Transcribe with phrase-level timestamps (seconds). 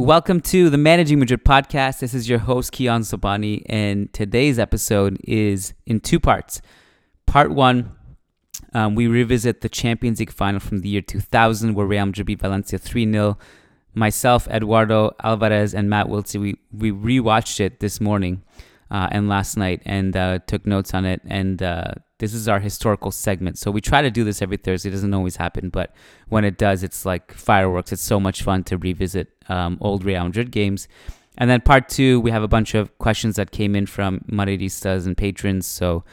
[0.00, 1.98] Welcome to the Managing Madrid podcast.
[1.98, 6.62] This is your host, Kian Sobhani, and today's episode is in two parts.
[7.26, 7.96] Part one,
[8.74, 12.38] um, we revisit the Champions League final from the year 2000, where Real Madrid beat
[12.38, 13.38] Valencia 3 0.
[13.92, 18.44] Myself, Eduardo Alvarez, and Matt Wiltsey, we, we rewatched it this morning
[18.92, 21.20] uh, and last night and uh, took notes on it.
[21.26, 23.58] And uh, this is our historical segment.
[23.58, 24.90] So we try to do this every Thursday.
[24.90, 25.92] It doesn't always happen, but
[26.28, 27.90] when it does, it's like fireworks.
[27.90, 30.88] It's so much fun to revisit um, old Real Madrid games.
[31.36, 35.06] And then part two, we have a bunch of questions that came in from Madridistas
[35.06, 35.66] and patrons.
[35.66, 36.04] So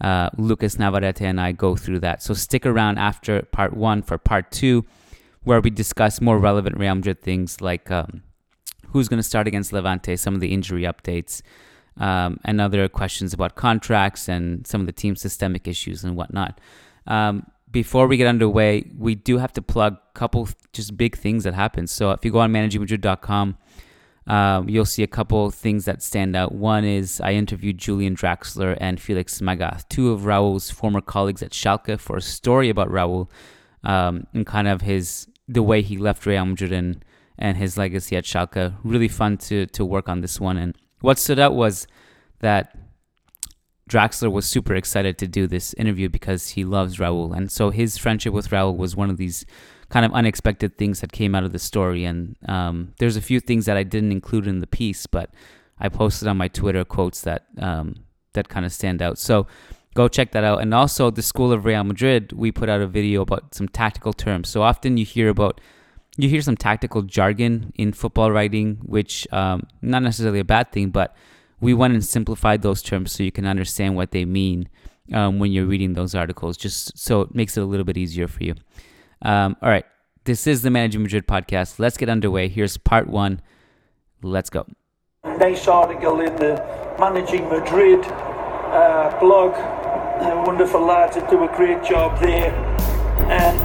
[0.00, 2.22] uh, Lucas Navarrete and I go through that.
[2.22, 4.84] So stick around after part one for part two,
[5.44, 8.22] where we discuss more relevant Real Madrid things like um,
[8.88, 11.42] who's going to start against Levante, some of the injury updates,
[11.98, 16.60] um, and other questions about contracts and some of the team systemic issues and whatnot.
[17.06, 21.44] Um, before we get underway, we do have to plug a couple just big things
[21.44, 21.86] that happen.
[21.86, 23.56] So if you go on managingmadrid.com,
[24.26, 26.54] uh, you'll see a couple things that stand out.
[26.54, 31.50] One is I interviewed Julian Draxler and Felix Magath, two of Raul's former colleagues at
[31.50, 33.28] Schalke, for a story about Raul
[33.82, 37.04] um, and kind of his the way he left Real Madrid and,
[37.36, 38.74] and his legacy at Schalke.
[38.84, 41.88] Really fun to to work on this one and what stood out was
[42.38, 42.76] that
[43.92, 47.36] Draxler was super excited to do this interview because he loves Raul.
[47.36, 49.44] And so his friendship with Raul was one of these
[49.90, 52.06] kind of unexpected things that came out of the story.
[52.06, 55.28] And um, there's a few things that I didn't include in the piece, but
[55.78, 57.96] I posted on my Twitter quotes that um,
[58.32, 59.18] that kind of stand out.
[59.18, 59.46] So
[59.94, 60.62] go check that out.
[60.62, 64.14] And also, the School of Real Madrid, we put out a video about some tactical
[64.14, 64.48] terms.
[64.48, 65.60] So often you hear about
[66.16, 70.88] you hear some tactical jargon in football writing, which um, not necessarily a bad thing,
[70.88, 71.14] but
[71.62, 74.68] we went and simplified those terms so you can understand what they mean
[75.14, 78.26] um, when you're reading those articles, just so it makes it a little bit easier
[78.26, 78.54] for you.
[79.22, 79.86] Um, all right,
[80.24, 81.78] this is the Managing Madrid podcast.
[81.78, 82.48] Let's get underway.
[82.48, 83.40] Here's part one.
[84.22, 84.66] Let's go.
[85.24, 86.54] Nice article in the
[86.98, 89.54] Managing Madrid uh, blog.
[89.54, 92.52] Uh, wonderful lads that do a great job there.
[93.30, 93.56] And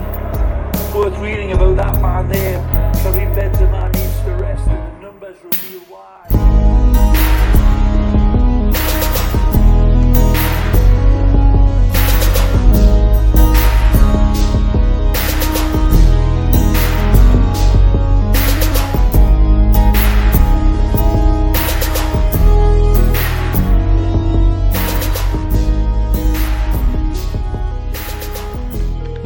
[0.94, 2.60] worth reading about that man there.
[3.02, 3.97] Karim Benzema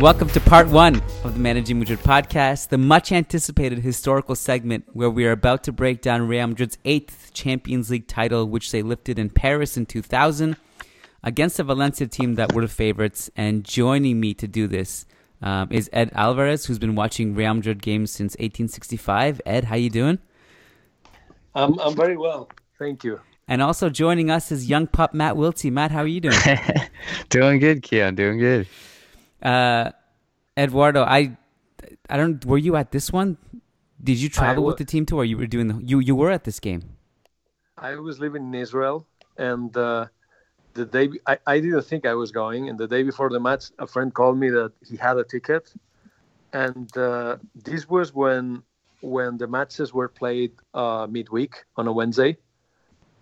[0.01, 5.11] Welcome to part one of the Managing Madrid podcast, the much anticipated historical segment where
[5.11, 9.19] we are about to break down Real Madrid's eighth Champions League title, which they lifted
[9.19, 10.57] in Paris in 2000
[11.21, 13.29] against a Valencia team that were the favorites.
[13.37, 15.05] And joining me to do this
[15.39, 19.39] um, is Ed Alvarez, who's been watching Real Madrid games since 1865.
[19.45, 20.17] Ed, how you doing?
[21.53, 23.21] I'm I'm very well, thank you.
[23.47, 25.71] And also joining us is young pup Matt Wiltsey.
[25.71, 26.39] Matt, how are you doing?
[27.29, 28.15] doing good, Kian.
[28.15, 28.67] Doing good.
[29.41, 29.91] Uh,
[30.57, 31.37] Eduardo, I,
[32.09, 32.43] I don't.
[32.45, 33.37] Were you at this one?
[34.03, 35.79] Did you travel with the team too, or you were doing the?
[35.83, 36.97] You you were at this game.
[37.77, 39.07] I was living in Israel,
[39.37, 40.07] and uh,
[40.73, 43.65] the day I, I didn't think I was going, and the day before the match,
[43.79, 45.73] a friend called me that he had a ticket,
[46.53, 48.63] and uh, this was when
[49.01, 52.37] when the matches were played uh, midweek on a Wednesday.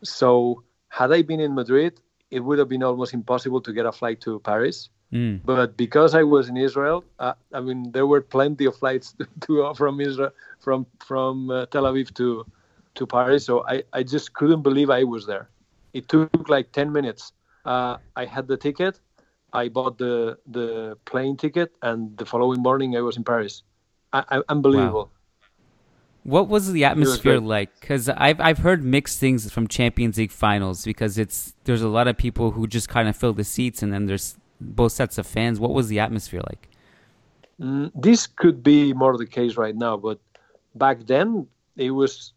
[0.04, 3.92] So had I been in Madrid, it would have been almost impossible to get a
[3.92, 4.90] flight to Paris.
[5.12, 5.42] Mm.
[5.44, 9.28] But because I was in Israel, uh, I mean, there were plenty of flights to,
[9.42, 12.46] to from Israel, from from uh, Tel Aviv to
[12.96, 13.46] to Paris.
[13.46, 15.50] So I, I just couldn't believe I was there.
[15.94, 17.34] It took like ten minutes.
[17.66, 19.00] Uh, I had the ticket,
[19.54, 23.64] I bought the the plane ticket, and the following morning I was in Paris.
[24.14, 25.12] I, I, unbelievable.
[26.24, 27.80] What was the atmosphere like?
[27.80, 32.08] Because I've I've heard mixed things from Champions League finals because it's there's a lot
[32.08, 35.26] of people who just kind of fill the seats, and then there's both sets of
[35.26, 35.60] fans.
[35.60, 36.70] What was the atmosphere like?
[37.60, 40.20] Mm, this could be more the case right now, but
[40.76, 42.34] back then it was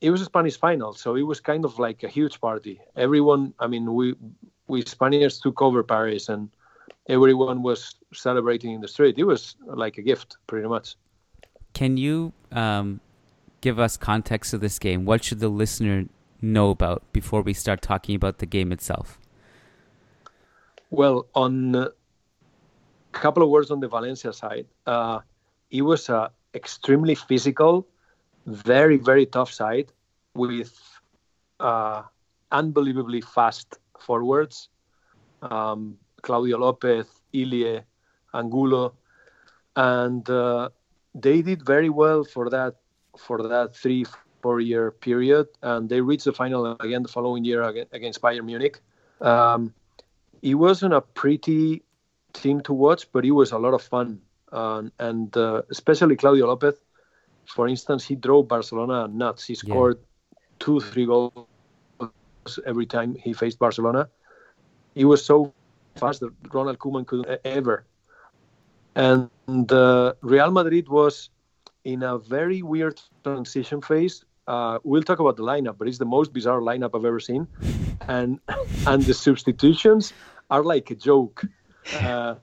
[0.00, 2.80] it was a Spanish final, so it was kind of like a huge party.
[2.96, 4.14] Everyone, I mean, we
[4.66, 6.48] we Spaniards took over Paris, and
[7.08, 9.18] everyone was celebrating in the street.
[9.18, 10.96] It was like a gift, pretty much.
[11.74, 13.00] Can you um,
[13.60, 15.04] give us context of this game?
[15.04, 16.06] What should the listener
[16.40, 19.19] know about before we start talking about the game itself?
[20.90, 21.90] Well, on a
[23.12, 25.20] couple of words on the Valencia side, uh,
[25.70, 27.86] it was a extremely physical,
[28.46, 29.92] very very tough side
[30.34, 30.72] with
[31.60, 32.02] uh,
[32.50, 34.68] unbelievably fast forwards.
[35.42, 37.82] Um, Claudio Lopez, Ilie,
[38.34, 38.94] Angulo,
[39.76, 40.68] and uh,
[41.14, 42.74] they did very well for that
[43.16, 44.04] for that three
[44.42, 48.80] four year period, and they reached the final again the following year against Bayern Munich.
[49.20, 49.72] Um,
[50.42, 51.82] it wasn't a pretty
[52.32, 54.20] team to watch, but it was a lot of fun,
[54.52, 56.74] um, and uh, especially Claudio Lopez.
[57.46, 59.46] For instance, he drove Barcelona nuts.
[59.46, 60.38] He scored yeah.
[60.58, 61.46] two, three goals
[62.66, 64.08] every time he faced Barcelona.
[64.94, 65.52] He was so
[65.96, 67.84] fast that Ronald Koeman couldn't ever.
[68.94, 69.30] And
[69.72, 71.30] uh, Real Madrid was
[71.84, 74.24] in a very weird transition phase.
[74.46, 77.46] Uh, we'll talk about the lineup, but it's the most bizarre lineup I've ever seen,
[78.08, 78.40] and
[78.86, 80.12] and the substitutions
[80.50, 81.44] are like a joke.
[82.00, 82.34] Uh,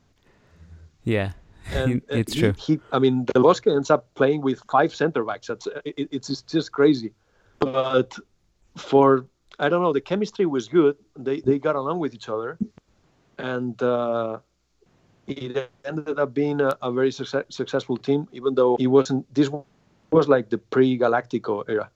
[1.03, 1.31] yeah,
[1.71, 2.53] and it's he, true.
[2.57, 5.47] He, I mean, Del Bosque ends up playing with five center backs.
[5.47, 7.13] That's it, it's just crazy.
[7.59, 8.15] But
[8.77, 9.25] for
[9.59, 10.97] I don't know, the chemistry was good.
[11.17, 12.57] They they got along with each other,
[13.38, 14.39] and uh,
[15.27, 18.27] it ended up being a, a very success, successful team.
[18.31, 19.49] Even though it wasn't, this
[20.12, 21.89] was like the pre-Galactico era.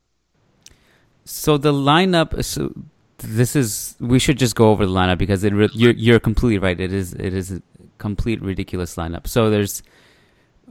[1.25, 2.43] So the lineup.
[2.43, 2.73] So
[3.17, 6.79] this is we should just go over the lineup because it you're you're completely right.
[6.79, 7.61] It is it is a
[7.97, 9.27] complete ridiculous lineup.
[9.27, 9.83] So there's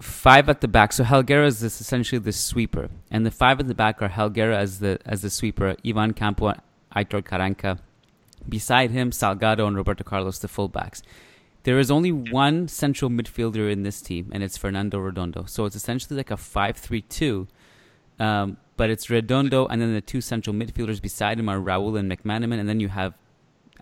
[0.00, 0.92] five at the back.
[0.92, 4.56] So Helguera is this essentially the sweeper, and the five at the back are Helguera
[4.56, 6.54] as the as the sweeper, Ivan Campo,
[6.94, 7.78] Aitor Karanka.
[8.48, 11.02] Beside him, Salgado and Roberto Carlos, the fullbacks.
[11.64, 15.44] There is only one central midfielder in this team, and it's Fernando Redondo.
[15.46, 17.48] So it's essentially like a 5 3 2.
[18.18, 22.10] Um, but it's Redondo, and then the two central midfielders beside him are Raul and
[22.10, 23.14] McManaman, and then you have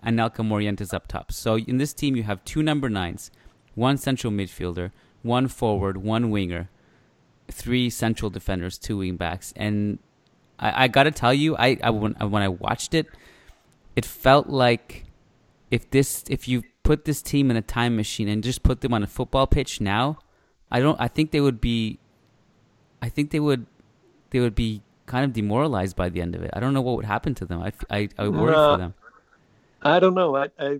[0.05, 1.31] Anelka Morientes up top.
[1.31, 3.31] So in this team, you have two number nines,
[3.75, 4.91] one central midfielder,
[5.21, 6.69] one forward, one winger,
[7.49, 9.53] three central defenders, two wing backs.
[9.55, 9.99] And
[10.59, 13.07] I, I got to tell you, I, I when, when I watched it,
[13.95, 15.05] it felt like
[15.71, 18.95] if this if you put this team in a time machine and just put them
[18.95, 20.17] on a football pitch now,
[20.71, 20.99] I don't.
[20.99, 21.99] I think they would be.
[22.99, 23.67] I think they would.
[24.31, 26.49] They would be kind of demoralized by the end of it.
[26.51, 27.61] I don't know what would happen to them.
[27.61, 28.95] I, I, I worry for them.
[29.83, 30.35] I don't know.
[30.35, 30.79] I, I,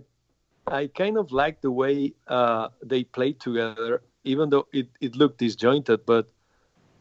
[0.66, 5.38] I kind of like the way uh, they played together, even though it, it looked
[5.38, 6.06] disjointed.
[6.06, 6.26] But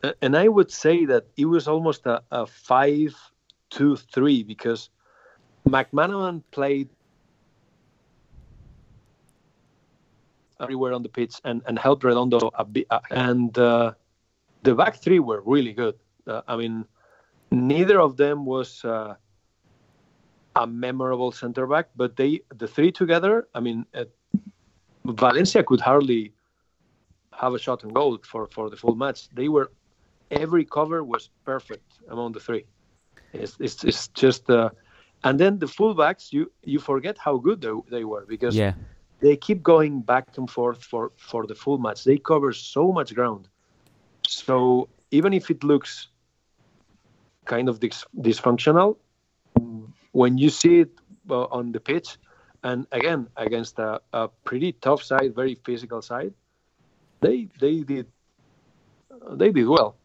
[0.04, 3.16] uh, and I would say that it was almost a, a five,
[3.72, 4.92] two, three because
[5.68, 6.90] McManaman played
[10.60, 12.88] everywhere on the pitch and, and helped Redondo a bit.
[12.90, 13.94] Uh, and uh,
[14.64, 15.96] the back three were really good.
[16.28, 16.86] Uh, I mean,
[17.52, 19.16] neither of them was uh,
[20.56, 23.48] a memorable center back, but they the three together.
[23.54, 24.06] I mean, uh,
[25.06, 26.34] Valencia could hardly
[27.34, 29.30] have a shot on goal for for the full match.
[29.30, 29.72] They were
[30.32, 32.66] every cover was perfect among the three.
[33.34, 34.50] It's it's, it's just.
[34.50, 34.70] Uh,
[35.26, 38.74] and then the fullbacks, you you forget how good they, they were because yeah
[39.20, 42.04] they keep going back and forth for for the full match.
[42.04, 43.48] They cover so much ground.
[44.28, 46.08] So even if it looks
[47.46, 48.98] kind of dis- dysfunctional,
[50.12, 50.92] when you see it
[51.30, 52.18] uh, on the pitch,
[52.64, 56.34] and again against a, a, pretty tough side, very physical side,
[57.22, 58.08] they they did
[59.32, 59.96] they did well.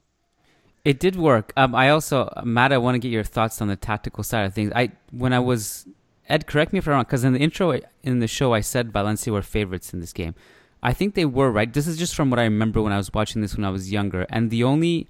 [0.84, 1.52] It did work.
[1.56, 4.54] Um, I also, Matt, I want to get your thoughts on the tactical side of
[4.54, 4.70] things.
[4.74, 5.86] I when I was
[6.28, 8.92] Ed, correct me if I'm wrong, because in the intro in the show I said
[8.92, 10.34] Valencia were favorites in this game.
[10.82, 11.72] I think they were right.
[11.72, 13.90] This is just from what I remember when I was watching this when I was
[13.92, 15.08] younger, and the only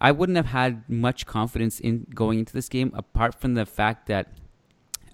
[0.00, 4.08] I wouldn't have had much confidence in going into this game apart from the fact
[4.08, 4.32] that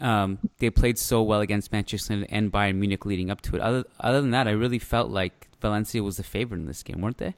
[0.00, 3.60] um, they played so well against Manchester and Bayern Munich leading up to it.
[3.60, 7.00] Other other than that, I really felt like Valencia was the favorite in this game,
[7.00, 7.34] weren't they?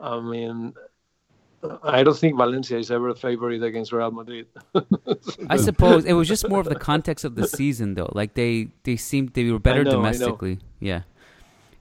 [0.00, 0.74] I mean,
[1.82, 4.46] I don't think Valencia is ever a favorite against Real Madrid.
[5.48, 8.10] I suppose it was just more of the context of the season, though.
[8.12, 10.58] Like they they seemed they were better know, domestically.
[10.80, 11.02] Yeah,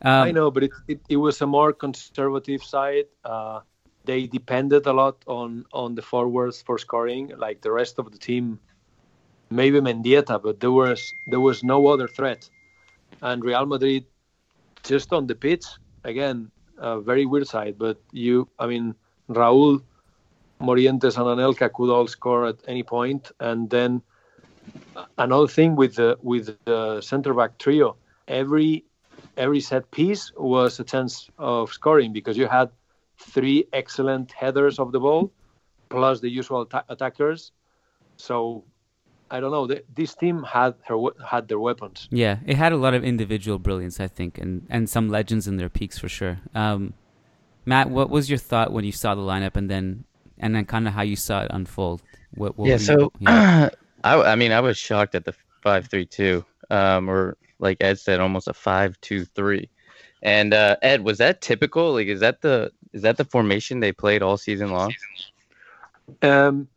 [0.01, 3.05] um, I know, but it, it, it was a more conservative side.
[3.23, 3.61] Uh,
[4.05, 8.17] they depended a lot on on the forwards for scoring, like the rest of the
[8.17, 8.59] team.
[9.49, 12.49] Maybe Mendieta, but there was there was no other threat,
[13.21, 14.05] and Real Madrid,
[14.83, 15.65] just on the pitch
[16.03, 17.77] again, a very weird side.
[17.77, 18.95] But you, I mean
[19.29, 19.81] Raul,
[20.61, 23.31] Morientes, and Anelka could all score at any point.
[23.39, 24.01] And then
[25.17, 28.85] another thing with the with the centre back trio, every
[29.37, 32.69] every set piece was a chance of scoring because you had
[33.17, 35.31] three excellent headers of the ball,
[35.89, 37.51] plus the usual ta- attackers.
[38.17, 38.63] So
[39.31, 39.67] I don't know.
[39.95, 42.07] this team had her had their weapons.
[42.11, 45.57] Yeah, it had a lot of individual brilliance, I think, and and some legends in
[45.57, 46.39] their peaks for sure.
[46.53, 46.93] Um,
[47.65, 50.03] Matt, what was your thought when you saw the lineup, and then
[50.37, 52.01] and then kind of how you saw it unfold?
[52.35, 53.69] What, what yeah, so yeah.
[54.03, 57.99] I I mean I was shocked at the five three two, um, or like Ed
[57.99, 59.69] said, almost a five two three.
[60.21, 61.93] And uh, Ed, was that typical?
[61.93, 64.93] Like, is that the Is that the formation they played all season long?
[66.21, 66.67] Um,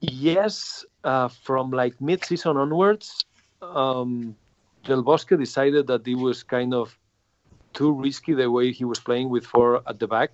[0.00, 3.24] yes, uh, from like mid-season onwards,
[3.62, 4.36] um,
[4.84, 6.98] Del Bosque decided that it was kind of
[7.76, 10.32] too risky the way he was playing with four at the back,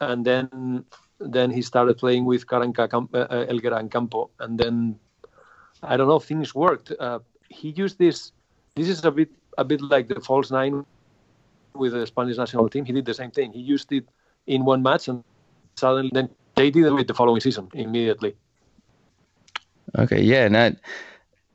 [0.00, 0.84] and then
[1.20, 4.98] then he started playing with Karanka Camp- uh, Helguera and Campo, and then
[5.82, 6.92] I don't know things worked.
[6.98, 8.32] Uh, he used this.
[8.74, 10.84] This is a bit a bit like the false nine
[11.74, 12.84] with the Spanish national team.
[12.84, 13.52] He did the same thing.
[13.52, 14.08] He used it
[14.46, 15.22] in one match, and
[15.76, 18.34] suddenly then they did it the following season immediately.
[19.98, 20.76] Okay, yeah, and that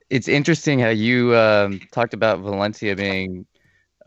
[0.09, 3.45] it's interesting how you um, talked about Valencia being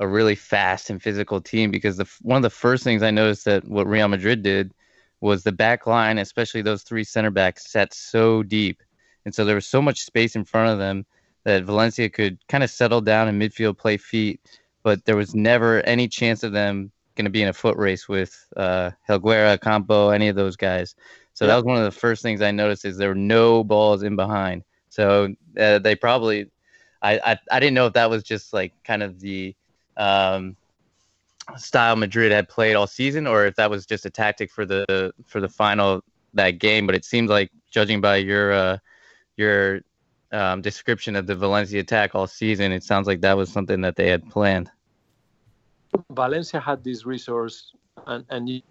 [0.01, 3.45] a really fast and physical team because the one of the first things I noticed
[3.45, 4.73] that what Real Madrid did
[5.21, 8.83] was the back line, especially those three center backs, set so deep,
[9.25, 11.07] and so there was so much space in front of them
[11.45, 14.41] that Valencia could kind of settle down in midfield, play feet,
[14.83, 18.09] but there was never any chance of them going to be in a foot race
[18.09, 20.95] with uh, Helguera, Campo, any of those guys.
[21.35, 24.03] So that was one of the first things I noticed is there were no balls
[24.03, 24.63] in behind.
[24.89, 26.51] So uh, they probably,
[27.03, 29.55] I, I, I didn't know if that was just like kind of the
[29.97, 30.57] um,
[31.57, 35.13] style Madrid had played all season, or if that was just a tactic for the
[35.27, 36.03] for the final
[36.35, 36.87] that game.
[36.87, 38.79] But it seems like, judging by your uh,
[39.37, 39.81] your
[40.33, 43.97] um, description of the Valencia attack all season, it sounds like that was something that
[43.97, 44.71] they had planned.
[46.11, 47.73] Valencia had this resource,
[48.07, 48.63] and and you,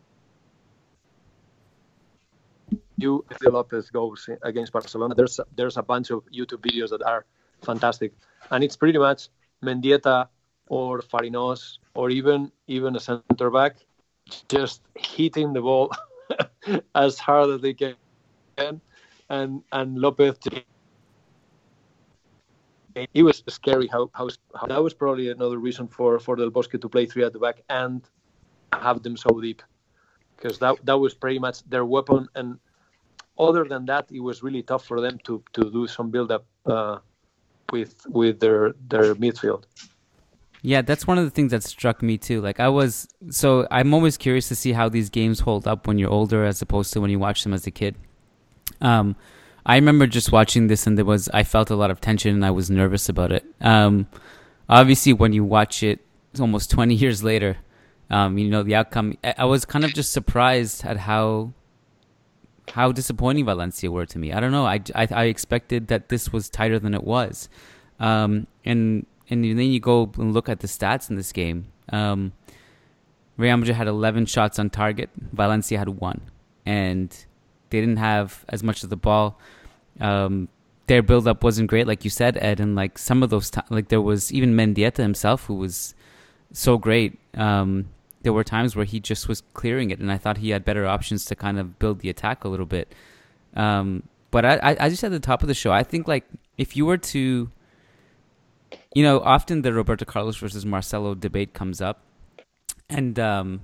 [2.98, 7.26] you if Lopez goes against Barcelona, there's there's a bunch of YouTube videos that are
[7.62, 8.14] fantastic,
[8.52, 9.30] and it's pretty much
[9.64, 10.28] Mendieta
[10.74, 13.74] or Farinos or even even a center back
[14.50, 15.92] just hitting the ball
[16.96, 17.96] as hard as they can,
[19.38, 20.38] and and Lopez
[22.96, 26.80] it was scary how, how, how, that was probably another reason for for Del Bosque
[26.80, 28.02] to play three at the back and
[28.72, 29.62] have them so deep.
[30.36, 32.28] Because that that was pretty much their weapon.
[32.36, 32.60] And
[33.38, 36.46] other than that it was really tough for them to to do some build up
[36.66, 36.98] uh,
[37.72, 39.64] with with their their midfield
[40.64, 43.94] yeah that's one of the things that struck me too like i was so i'm
[43.94, 47.00] always curious to see how these games hold up when you're older as opposed to
[47.00, 47.96] when you watch them as a kid
[48.82, 49.16] um
[49.66, 52.46] I remember just watching this and there was I felt a lot of tension and
[52.46, 53.46] I was nervous about it.
[53.62, 54.08] Um,
[54.68, 56.00] obviously, when you watch it
[56.40, 57.58] almost 20 years later,
[58.10, 59.18] um, you know the outcome.
[59.24, 61.54] I, was kind of just surprised at how
[62.74, 64.34] how disappointing Valencia were to me.
[64.34, 64.66] I don't know.
[64.66, 67.48] I, I, I expected that this was tighter than it was,
[68.00, 71.68] um, and and then you go and look at the stats in this game.
[71.90, 72.34] Um,
[73.38, 75.10] Real Madrid had 11 shots on target.
[75.18, 76.22] Valencia had one,
[76.66, 77.10] and
[77.70, 79.40] they didn't have as much of the ball.
[80.00, 80.50] Um,
[80.88, 82.60] their build up wasn't great, like you said, Ed.
[82.60, 85.96] And like some of those, t- like there was even Mendieta himself who was
[86.52, 87.18] so great.
[87.36, 87.90] Um,
[88.22, 90.86] there were times where he just was clearing it, and I thought he had better
[90.86, 92.94] options to kind of build the attack a little bit.
[93.56, 96.26] Um, but I, I, I just at the top of the show, I think like
[96.58, 97.52] if you were to,
[98.96, 102.02] you know, often the Roberto Carlos versus Marcelo debate comes up,
[102.90, 103.62] and um,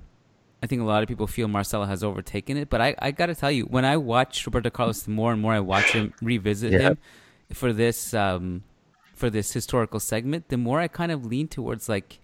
[0.62, 3.26] I think a lot of people feel Marcelo has overtaken it, but I, I got
[3.26, 6.12] to tell you, when I watch Roberto Carlos, the more and more I watch him
[6.20, 6.78] revisit yeah.
[6.78, 6.98] him
[7.52, 8.64] for this um,
[9.14, 12.20] for this historical segment, the more I kind of lean towards like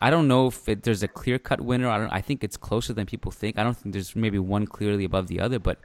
[0.00, 1.88] I don't know if it, there's a clear cut winner.
[1.88, 2.10] I don't.
[2.10, 3.58] I think it's closer than people think.
[3.58, 5.78] I don't think there's maybe one clearly above the other, but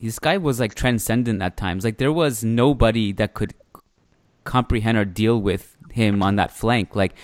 [0.00, 1.84] this guy was like transcendent at times.
[1.84, 3.54] Like there was nobody that could
[4.44, 6.96] comprehend or deal with him on that flank.
[6.96, 7.14] Like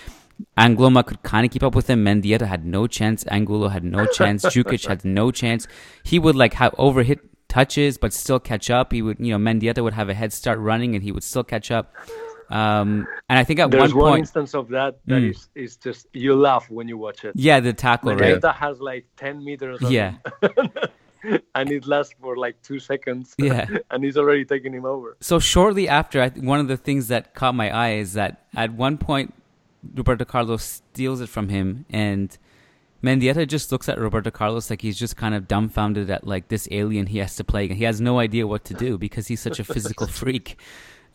[0.57, 2.03] Angloma could kind of keep up with him.
[2.03, 3.25] Mendieta had no chance.
[3.27, 4.43] Angulo had no chance.
[4.45, 5.67] Djukic had no chance.
[6.03, 8.93] He would like have overhit touches, but still catch up.
[8.93, 11.43] He would, you know, Mendieta would have a head start running, and he would still
[11.43, 11.93] catch up.
[12.49, 15.21] Um, and I think at one point There's one point, one instance of that that
[15.21, 15.29] mm.
[15.31, 17.33] is, is just you laugh when you watch it.
[17.35, 18.55] Yeah, the tackle, Mendieta right?
[18.55, 19.79] has like ten meters.
[19.81, 20.15] Yeah.
[21.55, 23.35] and it lasts for like two seconds.
[23.37, 25.17] Yeah, and he's already taking him over.
[25.19, 28.73] So shortly after, I, one of the things that caught my eye is that at
[28.73, 29.33] one point
[29.95, 32.37] Roberto Carlos steals it from him, and
[33.03, 36.67] Mendieta just looks at Roberto Carlos like he's just kind of dumbfounded at like this
[36.71, 37.67] alien he has to play.
[37.67, 40.57] He has no idea what to do because he's such a physical freak.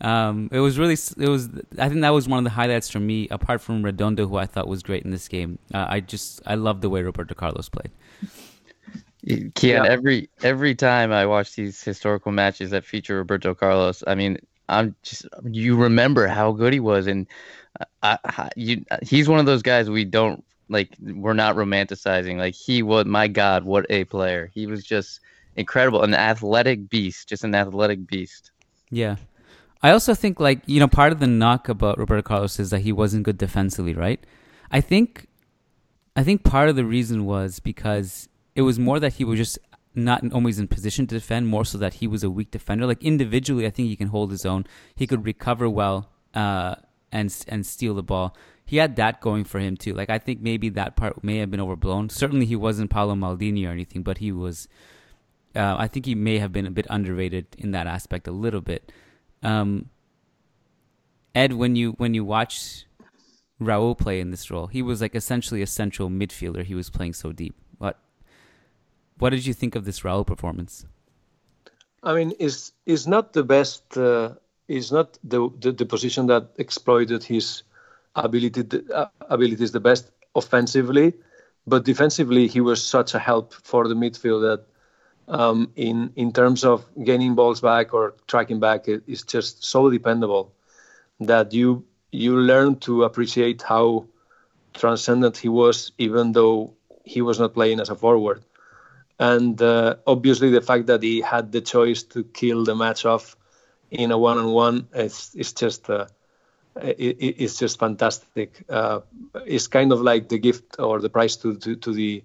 [0.01, 1.49] Um, it was really, it was.
[1.77, 3.27] I think that was one of the highlights for me.
[3.29, 6.55] Apart from Redondo, who I thought was great in this game, uh, I just I
[6.55, 7.91] love the way Roberto Carlos played.
[9.25, 9.85] Kian, yeah.
[9.85, 14.37] every every time I watch these historical matches that feature Roberto Carlos, I mean,
[14.69, 17.25] I'm just you remember how good he was, and
[18.03, 20.95] I, I, you, he's one of those guys we don't like.
[21.01, 22.37] We're not romanticizing.
[22.37, 24.51] Like he was, my God, what a player!
[24.53, 25.21] He was just
[25.55, 28.51] incredible, an athletic beast, just an athletic beast.
[28.91, 29.15] Yeah,
[29.81, 32.81] I also think like you know part of the knock about Roberto Carlos is that
[32.81, 34.23] he wasn't good defensively, right?
[34.71, 35.27] I think,
[36.15, 39.59] I think part of the reason was because it was more that he was just
[39.93, 42.85] not always in position to defend, more so that he was a weak defender.
[42.85, 44.65] Like individually, I think he can hold his own.
[44.95, 46.75] He could recover well uh,
[47.11, 48.35] and and steal the ball.
[48.65, 49.93] He had that going for him too.
[49.93, 52.09] Like I think maybe that part may have been overblown.
[52.09, 54.67] Certainly, he wasn't Paolo Maldini or anything, but he was.
[55.55, 58.59] Uh, I think he may have been a bit underrated in that aspect a little
[58.59, 58.91] bit.
[59.41, 59.89] Um,
[61.33, 62.85] Ed, when you when you watch
[63.61, 66.63] Raul play in this role, he was like essentially a central midfielder.
[66.65, 67.55] He was playing so deep.
[69.17, 70.85] What did you think of this Raul performance?
[72.03, 73.97] I mean, is is not the best.
[73.97, 74.35] Uh,
[74.67, 77.63] is not the, the, the position that exploited his
[78.15, 81.13] ability uh, abilities the best offensively,
[81.67, 84.65] but defensively he was such a help for the midfield that
[85.27, 89.89] um, in in terms of gaining balls back or tracking back, it, it's just so
[89.89, 90.53] dependable
[91.19, 94.05] that you you learn to appreciate how
[94.73, 98.43] transcendent he was, even though he was not playing as a forward.
[99.19, 103.37] And uh, obviously, the fact that he had the choice to kill the match off
[103.91, 106.07] in a one-on-one is is just uh,
[106.81, 108.63] it, it's just fantastic.
[108.69, 108.99] Uh,
[109.45, 112.23] it's kind of like the gift or the price to, to, to the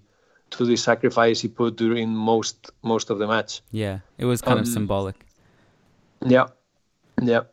[0.51, 3.61] to the sacrifice he put during most most of the match.
[3.71, 5.25] Yeah, it was kind um, of symbolic.
[6.25, 6.47] Yeah,
[7.21, 7.43] yeah.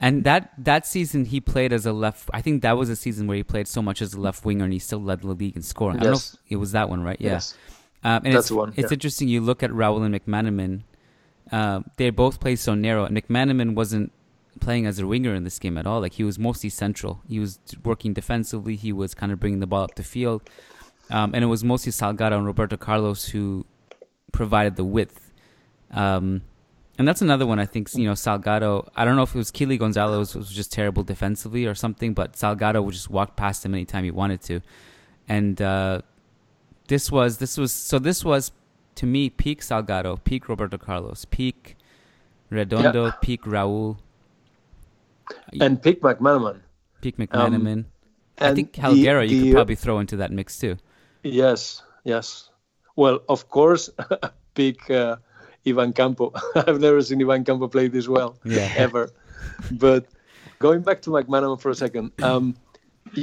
[0.00, 2.30] And that that season he played as a left.
[2.32, 4.64] I think that was a season where he played so much as a left winger,
[4.64, 5.98] and he still led the league in scoring.
[5.98, 6.02] Yes.
[6.02, 7.20] I don't know it was that one, right?
[7.20, 7.32] Yeah.
[7.32, 7.54] Yes.
[8.04, 8.68] Um, and That's it's, the one.
[8.76, 8.94] It's yeah.
[8.94, 9.28] interesting.
[9.28, 10.82] You look at Raul and McManaman.
[11.50, 13.04] Uh, they both play so narrow.
[13.04, 14.12] And McManaman wasn't
[14.60, 16.00] playing as a winger in this game at all.
[16.00, 17.22] Like he was mostly central.
[17.28, 18.76] He was working defensively.
[18.76, 20.42] He was kind of bringing the ball up the field,
[21.10, 23.64] um, and it was mostly Salgado and Roberto Carlos who
[24.32, 25.32] provided the width.
[25.90, 26.42] Um,
[26.98, 29.52] and that's another one I think, you know, Salgado, I don't know if it was
[29.52, 33.72] Kili Gonzalez was just terrible defensively or something, but Salgado would just walk past him
[33.72, 34.60] anytime he wanted to.
[35.28, 36.02] And uh,
[36.88, 38.52] this was, this was, so this was,
[38.96, 41.76] to me, peak Salgado, peak Roberto Carlos, peak
[42.50, 43.12] Redondo, yeah.
[43.22, 43.98] peak Raul.
[45.60, 46.60] And peak McManaman.
[47.00, 47.72] Peak McManaman.
[47.72, 47.86] Um,
[48.40, 50.76] I think Helguera the, you could probably throw into that mix too.
[51.22, 52.50] Yes, yes.
[52.96, 53.90] Well, of course,
[54.54, 55.16] peak uh,
[55.66, 56.32] Ivan Campo.
[56.54, 58.72] I've never seen Ivan Campo play this well, yeah.
[58.76, 59.10] ever.
[59.72, 60.06] But
[60.58, 62.56] going back to McManaman for a second, um,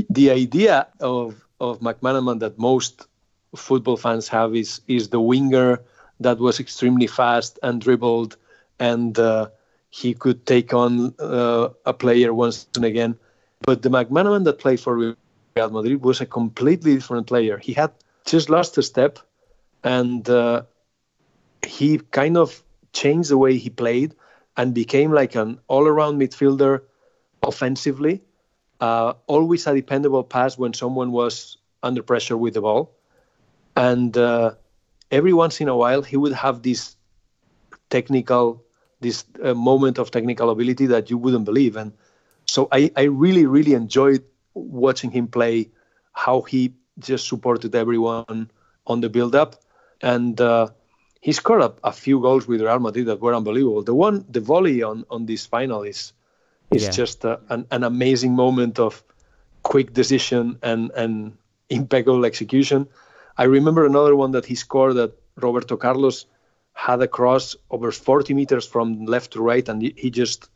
[0.10, 3.08] the idea of of McManaman that most
[3.56, 5.82] football fans have is is the winger
[6.20, 8.38] that was extremely fast and dribbled,
[8.80, 9.50] and uh,
[9.90, 13.18] he could take on uh, a player once and again.
[13.62, 15.16] But the McManaman that played for Real
[15.70, 17.58] Madrid was a completely different player.
[17.58, 17.92] He had
[18.26, 19.20] just lost a step,
[19.84, 20.64] and uh,
[21.66, 22.64] he kind of
[22.94, 24.16] changed the way he played
[24.58, 26.82] and became like an all-around midfielder
[27.44, 28.22] offensively.
[28.80, 32.92] Uh, always a dependable pass when someone was under pressure with the ball,
[33.76, 34.52] and uh,
[35.12, 36.96] every once in a while he would have this
[37.90, 38.64] technical,
[39.02, 41.76] this uh, moment of technical ability that you wouldn't believe.
[41.76, 41.94] And
[42.46, 45.70] so I, I really, really enjoyed watching him play,
[46.14, 48.50] how he just supported everyone
[48.88, 49.62] on the build-up,
[50.02, 50.68] and uh,
[51.22, 53.84] he scored a, a, few goals with Real Madrid that were unbelievable.
[53.84, 56.14] The one, the volley on on this final is
[56.72, 56.92] is yeah.
[56.92, 59.04] just a, an, an amazing moment of
[59.64, 61.34] quick decision and and
[61.70, 62.88] impeccable execution.
[63.38, 66.26] I remember another one that he scored that Roberto Carlos
[66.74, 70.50] had a cross over 40 meters from left to right, and he, just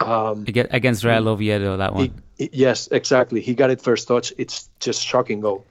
[0.00, 2.12] um, against Real Oviedo that one.
[2.36, 3.40] He, he, yes, exactly.
[3.40, 4.32] He got it first touch.
[4.38, 5.64] It's just shocking goal.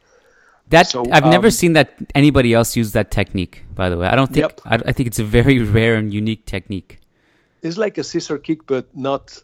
[0.69, 3.63] That so, I've um, never seen that anybody else use that technique.
[3.73, 4.61] By the way, I don't think yep.
[4.65, 6.99] I, I, think it's a very rare and unique technique.
[7.61, 9.41] It's like a scissor kick, but not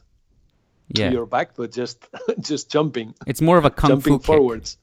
[0.90, 1.08] yeah.
[1.08, 2.06] to your back, but just
[2.42, 3.16] just jumping.
[3.26, 4.78] It's more of a kung jumping fu forwards.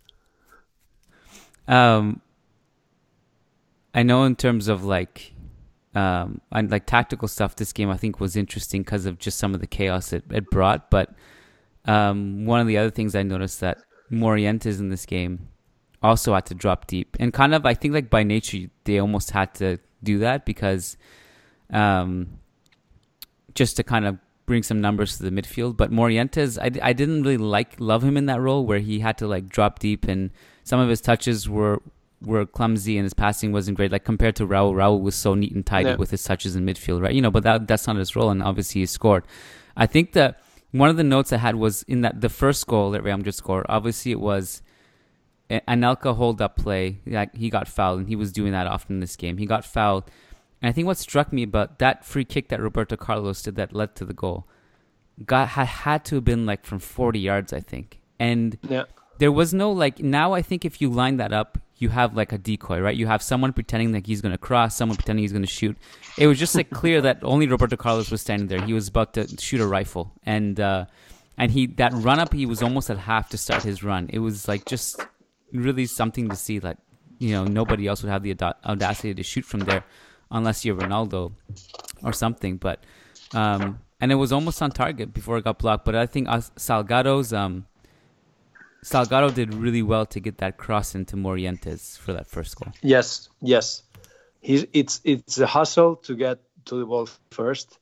[1.71, 2.21] Um,
[3.95, 5.33] I know in terms of like,
[5.95, 7.57] um, and like tactical stuff.
[7.57, 10.51] This game I think was interesting because of just some of the chaos it, it
[10.51, 10.91] brought.
[10.91, 11.15] But
[11.87, 13.79] um, one of the other things I noticed that
[14.11, 15.49] Morientes in this game
[16.03, 17.17] also had to drop deep.
[17.19, 20.97] And kind of, I think like by nature, they almost had to do that because
[21.73, 22.39] um,
[23.55, 25.77] just to kind of bring some numbers to the midfield.
[25.77, 29.19] But Morientes, I, I didn't really like love him in that role where he had
[29.19, 30.31] to like drop deep and
[30.71, 31.83] some of his touches were
[32.23, 33.91] were clumsy and his passing wasn't great.
[33.91, 35.97] Like compared to Raul, Raul was so neat and tidy yeah.
[35.97, 37.13] with his touches in midfield, right?
[37.13, 39.25] You know, but that that's not his role, and obviously he scored.
[39.77, 42.93] I think that one of the notes I had was in that the first goal
[42.93, 43.67] that Real Madrid scored.
[43.69, 44.63] Obviously, it was
[45.51, 47.01] Anelka hold up play.
[47.05, 49.39] Like he got fouled, and he was doing that often in this game.
[49.39, 50.05] He got fouled,
[50.63, 53.73] and I think what struck me about that free kick that Roberto Carlos did that
[53.73, 54.47] led to the goal,
[55.27, 57.99] got had had to have been like from 40 yards, I think.
[58.21, 58.85] And yeah.
[59.21, 62.33] There was no like now I think if you line that up, you have like
[62.33, 62.97] a decoy, right?
[62.97, 65.77] You have someone pretending like he's gonna cross, someone pretending he's gonna shoot.
[66.17, 68.63] It was just like clear that only Roberto Carlos was standing there.
[68.63, 70.87] He was about to shoot a rifle, and uh,
[71.37, 74.09] and he that run up, he was almost at half to start his run.
[74.11, 75.05] It was like just
[75.53, 76.59] really something to see.
[76.59, 76.79] Like
[77.19, 79.85] you know, nobody else would have the audacity to shoot from there,
[80.31, 81.33] unless you're Ronaldo
[82.03, 82.57] or something.
[82.57, 82.85] But
[83.35, 85.85] um, and it was almost on target before it got blocked.
[85.85, 87.67] But I think Salgado's um,
[88.85, 92.73] Salgado did really well to get that cross into Morientes for that first goal.
[92.83, 93.83] Yes, yes.
[94.43, 97.79] It's it's a hustle to get to the ball first.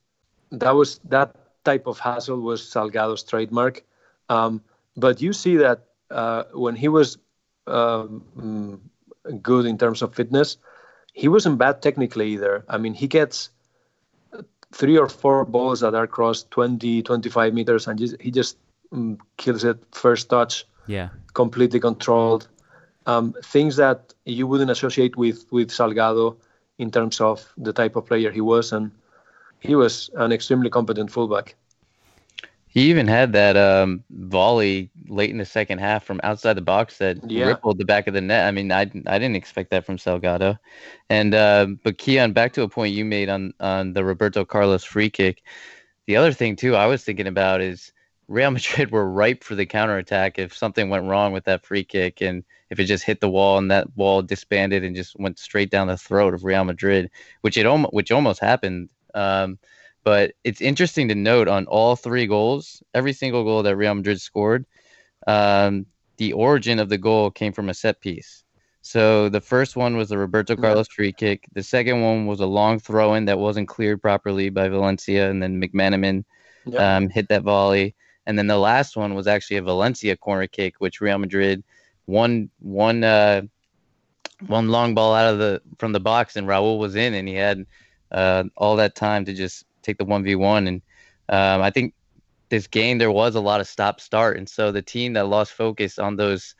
[0.51, 3.83] That was that type of hustle was Salgado's trademark.
[4.27, 4.61] Um,
[4.97, 7.17] but you see that uh, when he was
[7.67, 8.81] um,
[9.41, 10.57] good in terms of fitness,
[11.13, 12.65] he wasn't bad technically either.
[12.67, 13.49] I mean, he gets
[14.73, 18.57] three or four balls that are crossed 20, 25 meters, and he just
[18.91, 22.47] um, kills it first touch yeah completely controlled
[23.05, 26.35] um, things that you wouldn't associate with with Salgado
[26.79, 28.91] in terms of the type of player he was and
[29.59, 31.55] he was an extremely competent fullback
[32.71, 36.99] he even had that um, volley late in the second half from outside the box
[36.99, 37.47] that yeah.
[37.47, 38.47] rippled the back of the net.
[38.47, 40.59] I mean, I, I didn't expect that from Salgado.
[41.09, 44.83] And uh, but Kian, back to a point you made on on the Roberto Carlos
[44.83, 45.41] free kick.
[46.05, 47.91] The other thing too, I was thinking about is
[48.29, 52.21] Real Madrid were ripe for the counterattack if something went wrong with that free kick
[52.21, 55.71] and if it just hit the wall and that wall disbanded and just went straight
[55.71, 57.09] down the throat of Real Madrid,
[57.41, 58.89] which it almost which almost happened.
[59.15, 59.57] Um,
[60.03, 64.21] but it's interesting to note on all three goals, every single goal that Real Madrid
[64.21, 64.65] scored,
[65.27, 65.87] um,
[66.17, 68.43] the origin of the goal came from a set piece.
[68.81, 71.47] So the first one was the Roberto Carlos free kick.
[71.53, 75.43] The second one was a long throw in that wasn't cleared properly by Valencia, and
[75.43, 76.23] then McManaman
[76.77, 77.95] um, hit that volley.
[78.29, 81.63] And then the last one was actually a Valencia corner kick, which Real Madrid
[82.05, 83.41] won one uh,
[84.45, 87.33] one long ball out of the from the box, and Raul was in, and he
[87.33, 87.65] had
[88.11, 90.67] uh, all that time to just take the one v one.
[90.67, 90.81] And
[91.29, 91.95] um, I think
[92.49, 95.53] this game there was a lot of stop start, and so the team that lost
[95.53, 96.53] focus on those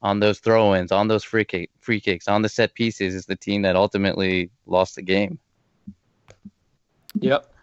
[0.00, 3.36] on those throw-ins, on those free kick, free kicks, on the set pieces is the
[3.36, 5.38] team that ultimately lost the game.
[7.20, 7.53] Yep.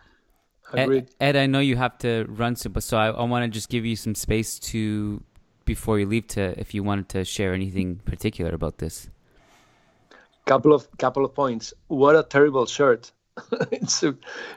[0.74, 3.50] Ed, Ed, I know you have to run soon, but so I, I want to
[3.50, 5.24] just give you some space to
[5.66, 9.10] before you leave to if you wanted to share anything particular about this.
[10.46, 11.74] Couple of couple of points.
[11.88, 13.12] What a terrible shirt!
[13.72, 14.16] it's a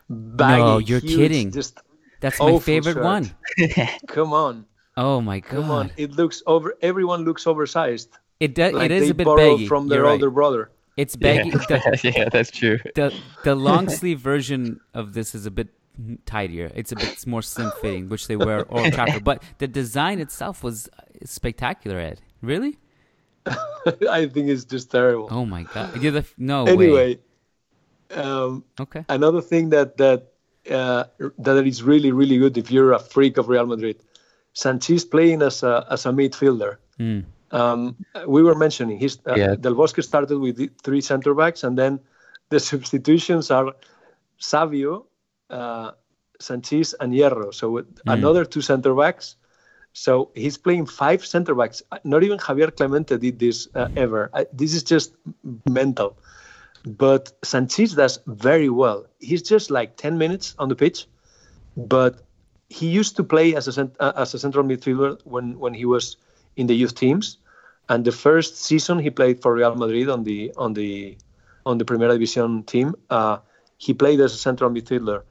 [0.08, 1.50] baggy, No, you're huge, kidding.
[1.52, 1.80] Just
[2.20, 3.04] That's my favorite shirt.
[3.04, 3.30] one.
[4.06, 4.66] Come on.
[4.96, 5.50] Oh my god.
[5.50, 5.90] Come on.
[5.96, 6.74] It looks over.
[6.80, 8.16] Everyone looks oversized.
[8.40, 8.72] It does.
[8.72, 10.34] Like it is a bit baggy from their you're older right.
[10.34, 10.70] brother.
[10.96, 11.50] It's baggy.
[11.50, 11.56] Yeah.
[11.68, 12.78] The, yeah, that's true.
[12.94, 15.68] the the long sleeve version of this is a bit
[16.26, 16.70] tidier.
[16.74, 19.24] It's a bit more slim fitting, which they wear Old Trafford.
[19.30, 20.88] But the design itself was
[21.24, 21.98] spectacular.
[21.98, 22.78] Ed, really?
[24.10, 25.28] I think it's just terrible.
[25.30, 26.00] Oh my god!
[26.00, 27.18] You're the no anyway,
[28.10, 28.18] way.
[28.22, 29.04] um, Okay.
[29.08, 30.32] another thing that that
[30.70, 31.04] uh,
[31.38, 33.96] that is really really good if you're a freak of Real Madrid,
[34.54, 36.76] Sanchez playing as a as a midfielder.
[36.98, 37.24] Mm.
[37.50, 39.54] Um, we were mentioning his uh, Yeah.
[39.54, 42.00] Del Bosque started with the three center backs, and then
[42.48, 43.74] the substitutions are
[44.38, 45.06] Savio,
[45.54, 45.92] uh,
[46.40, 47.54] Sanchez, and Hierro.
[47.54, 49.36] So with another two center backs.
[49.96, 51.80] So he's playing five center backs.
[51.92, 54.30] Uh, Not even Javier Clemente did this uh, ever.
[54.34, 55.14] I, this is just
[55.70, 56.18] mental.
[56.84, 59.06] But Sanchez does very well.
[59.20, 61.06] He's just like 10 minutes on the pitch,
[61.76, 62.20] but
[62.68, 65.86] he used to play as a cent- uh, as a central midfielder when when he
[65.86, 66.16] was
[66.56, 67.38] in the youth teams.
[67.88, 71.16] And the first season he played for Real Madrid on the on the
[71.64, 73.38] on the Primera División team, uh,
[73.78, 75.22] he played as a central midfielder,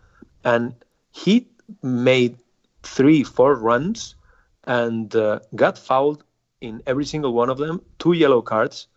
[0.43, 0.73] and
[1.11, 1.47] he
[1.81, 2.37] made
[2.83, 4.15] three four runs
[4.65, 6.23] and uh, got fouled
[6.61, 7.81] in every single one of them.
[7.99, 8.87] Two yellow cards.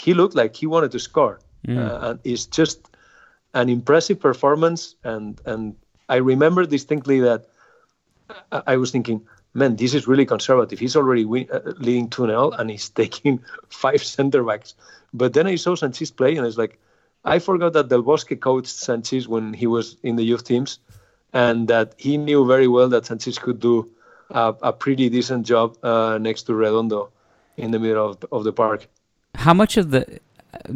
[0.00, 2.88] He looked like he wanted to score, uh, and it's just
[3.54, 4.94] an impressive performance.
[5.04, 5.74] And and
[6.08, 7.46] I remember distinctly that
[8.52, 10.78] I, I was thinking, man, this is really conservative.
[10.78, 14.74] He's already win, uh, leading 2 0 and he's taking five center backs.
[15.12, 16.78] But then I saw Sanchez play and it's like,
[17.24, 20.78] I forgot that Del Bosque coached Sanchez when he was in the youth teams
[21.32, 23.90] and that he knew very well that Sanchez could do
[24.30, 27.10] a, a pretty decent job uh, next to Redondo
[27.56, 28.86] in the middle of, of the park.
[29.34, 30.20] How much of the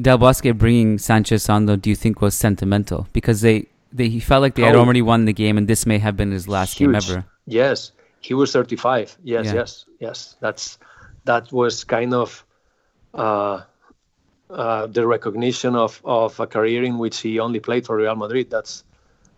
[0.00, 3.06] Del Bosque bringing Sanchez on though do you think was sentimental?
[3.12, 4.80] Because they, they he felt like they had Oh.
[4.80, 7.24] already won the game and this may have been his last game ever.
[7.46, 9.16] Yes, he was 35.
[9.22, 9.54] Yes, Yeah.
[9.54, 10.36] yes, yes.
[10.40, 10.78] That's
[11.24, 12.44] that was kind of
[13.14, 13.62] uh,
[14.52, 18.50] uh, the recognition of, of a career in which he only played for Real Madrid.
[18.50, 18.84] That's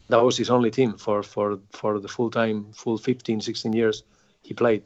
[0.09, 4.03] that was his only team for for for the full time, full 15, 16 years
[4.43, 4.83] he played.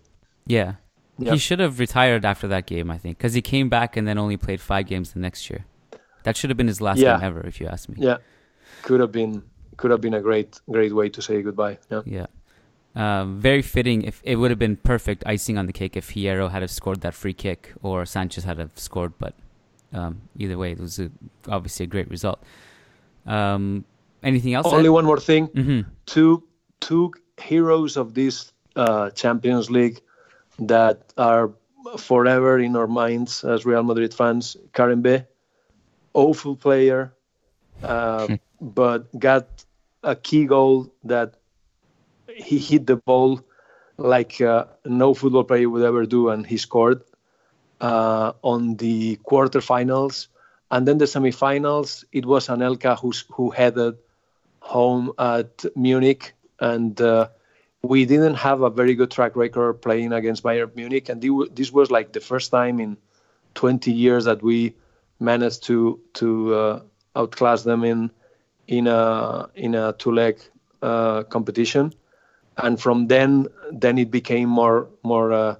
[0.46, 0.74] Yeah.
[1.20, 4.18] He should have retired after that game, I think, because he came back and then
[4.18, 5.64] only played five games the next year.
[6.22, 7.16] That should have been his last Yeah.
[7.18, 7.96] game ever, if you ask me.
[7.98, 8.18] Yeah,
[8.82, 9.42] could have been
[9.76, 11.78] could have been a great great way to say goodbye.
[11.90, 12.02] Yeah.
[12.06, 12.26] Yeah.
[12.94, 14.02] Um, very fitting.
[14.02, 17.00] If it would have been perfect icing on the cake if Hierro had have scored
[17.00, 19.34] that free kick or Sanchez had have scored, but
[19.92, 21.10] um, either way, it was a,
[21.48, 22.42] obviously a great result.
[23.26, 23.84] Um,
[24.22, 24.66] anything else?
[24.66, 25.46] Only one more thing.
[25.46, 26.42] hmm two
[26.80, 30.00] two heroes of this uh, Champions League
[30.58, 31.52] that are
[31.98, 34.56] forever in our minds as Real Madrid fans.
[34.72, 35.26] Karembeu,
[36.14, 37.14] awful player,
[37.82, 39.46] uh, but got
[40.02, 41.34] a key goal that
[42.34, 43.40] he hit the ball
[43.96, 47.02] like uh, no football player would ever do, and he scored
[47.80, 50.28] uh, on the quarterfinals.
[50.70, 53.96] And then the semifinals, it was Anelka who's, who headed
[54.60, 57.28] home at Munich, and uh,
[57.82, 61.22] we didn't have a very good track record playing against Bayern Munich, and
[61.54, 62.96] this was like the first time in
[63.54, 64.74] 20 years that we
[65.20, 66.80] managed to to uh,
[67.16, 68.10] outclass them in
[68.66, 70.38] in a in a two leg
[70.82, 71.94] uh, competition,
[72.56, 75.32] and from then then it became more more.
[75.32, 75.56] Uh,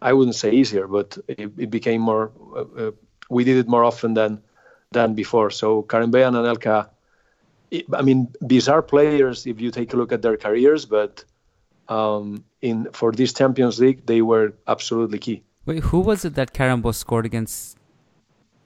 [0.00, 2.30] I wouldn't say easier, but it, it became more.
[2.54, 2.90] Uh, uh,
[3.30, 4.40] we did it more often than
[4.92, 5.50] than before.
[5.50, 6.88] So Karembeu and Anelka
[7.92, 11.24] I mean, bizarre players if you take a look at their careers, but
[11.88, 15.42] um, in for this Champions League, they were absolutely key.
[15.66, 17.76] Wait, who was it that Karembeu scored against?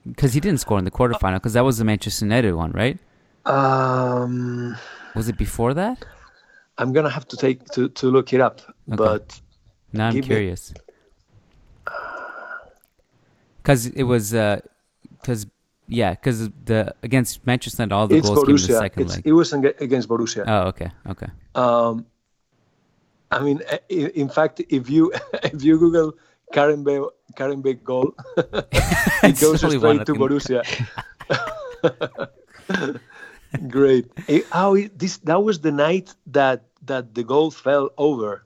[0.05, 2.97] Because he didn't score in the quarterfinal, because that was the Manchester United one, right?
[3.45, 4.75] Um,
[5.15, 6.05] Was it before that?
[6.77, 8.95] I'm gonna have to take to, to look it up, Okay.
[8.97, 9.39] but
[9.91, 10.73] Now I'm Give me- curious.
[13.63, 15.47] Because it was, because
[15.87, 19.15] yeah, because the against Manchester United, all the it's goals came in the second It's,
[19.15, 19.21] leg.
[19.25, 20.43] it was against Borussia.
[20.47, 21.27] Oh, okay, okay.
[21.55, 22.05] Um,
[23.31, 25.11] I mean, in fact, if you
[25.43, 26.13] if you Google
[26.53, 28.13] Karembeu Karen Bey goal,
[29.23, 30.61] it goes only one straight to Borussia.
[33.69, 34.05] Great.
[34.27, 38.45] Eh, Oh, it- this that was the night that that the goal fell over.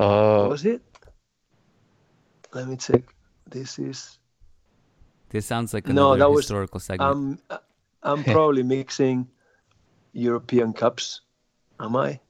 [0.00, 0.80] Oh, Was it?
[2.54, 3.02] Let me check.
[3.52, 4.18] This is.
[5.30, 7.40] This sounds like No, another that was- historical segment.
[7.50, 7.58] I'm
[8.02, 9.28] I'm probably mixing
[10.12, 11.20] European cups.
[11.80, 12.20] Am I?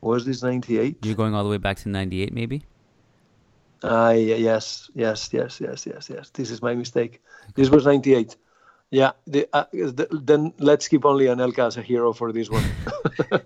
[0.00, 1.04] Was this '98?
[1.04, 2.62] You're going all the way back to '98, maybe.
[3.82, 6.30] Ah, yeah, yes, yes, yes, yes, yes, yes.
[6.30, 7.22] This is my mistake.
[7.54, 8.36] This was 98.
[8.90, 12.64] Yeah, the, uh, the, then let's keep only Anelka as a hero for this one.
[13.32, 13.38] All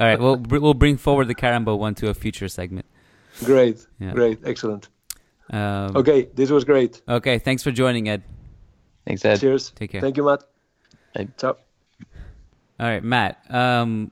[0.00, 2.86] right, we'll we'll bring forward the Karembeu one to a future segment.
[3.44, 4.12] great, Yeah.
[4.12, 4.88] great, excellent.
[5.50, 7.02] Um, Okay, this was great.
[7.08, 7.38] Okay.
[7.38, 8.22] Thanks for joining, Ed.
[9.06, 9.38] thanks, Ed.
[9.40, 9.70] Cheers.
[9.70, 10.00] Take care.
[10.00, 10.42] Thank you, Matt.
[11.14, 11.28] Bye.
[11.38, 11.56] Ciao.
[12.78, 13.38] All right, Matt.
[13.48, 14.10] Um,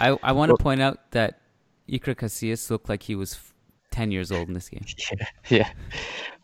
[0.00, 1.40] I I want to Well- point out that
[1.88, 3.54] Iker Casillas looked like he was f-
[3.90, 4.84] ten years old in this game.
[5.48, 5.70] Yeah.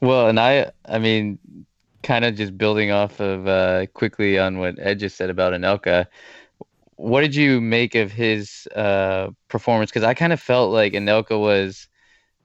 [0.01, 1.39] Well, and I, I mean,
[2.03, 6.07] kind of just building off of uh, quickly on what Ed just said about Anelka.
[6.97, 9.91] What did you make of his uh, performance?
[9.91, 11.89] Because I kind of felt like Anelka was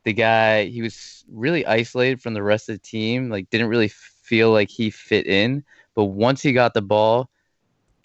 [0.10, 0.66] the guy.
[0.66, 3.30] He was really isolated from the rest of the team.
[3.30, 5.64] Like, didn't really feel like he fit in.
[5.96, 7.30] But once he got the ball,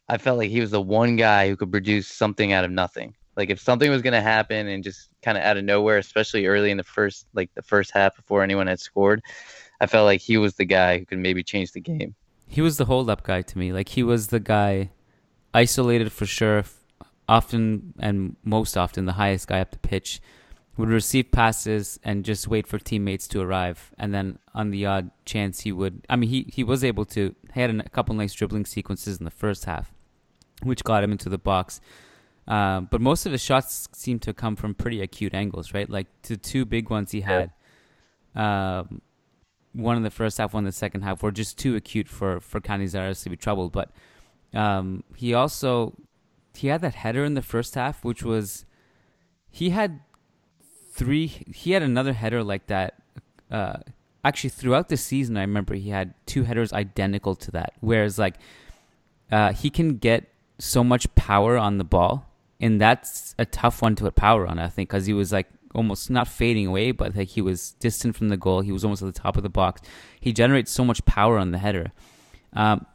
[0.09, 3.15] I felt like he was the one guy who could produce something out of nothing.
[3.37, 6.47] Like if something was going to happen and just kind of out of nowhere, especially
[6.47, 9.23] early in the first like the first half before anyone had scored,
[9.81, 12.15] I felt like he was the guy who could maybe change the game.
[12.47, 13.73] He was the hold up guy to me.
[13.73, 14.91] Like he was the guy
[15.53, 16.65] isolated for sure,
[17.29, 20.21] often and most often the highest guy up the pitch,
[20.77, 25.11] would receive passes and just wait for teammates to arrive, and then on the odd
[25.25, 26.05] chance he would.
[26.09, 27.35] I mean, he he was able to.
[27.53, 29.93] He had a couple nice dribbling sequences in the first half,
[30.63, 31.81] which got him into the box.
[32.47, 35.89] Um, but most of his shots seemed to come from pretty acute angles, right?
[35.89, 37.53] Like the two big ones he had.
[38.35, 39.01] Um,
[39.73, 42.41] one in the first half, one in the second half were just too acute for
[42.41, 43.73] for Canizares to be troubled.
[43.73, 43.91] But
[44.53, 45.95] um, he also
[46.55, 48.65] he had that header in the first half, which was
[49.51, 50.01] he had
[50.95, 51.27] three.
[51.27, 52.95] He had another header like that.
[53.51, 53.79] Uh,
[54.25, 57.75] actually, throughout the season, I remember he had two headers identical to that.
[57.81, 58.37] Whereas like
[59.31, 60.29] uh, he can get
[60.59, 62.27] so much power on the ball,
[62.61, 64.59] and that's a tough one to put power on.
[64.59, 68.17] I think because he was like almost not fading away, but like he was distant
[68.17, 68.61] from the goal.
[68.61, 69.83] He was almost at the top of the box.
[70.21, 71.93] He generates so much power on the header.
[72.53, 72.87] Um,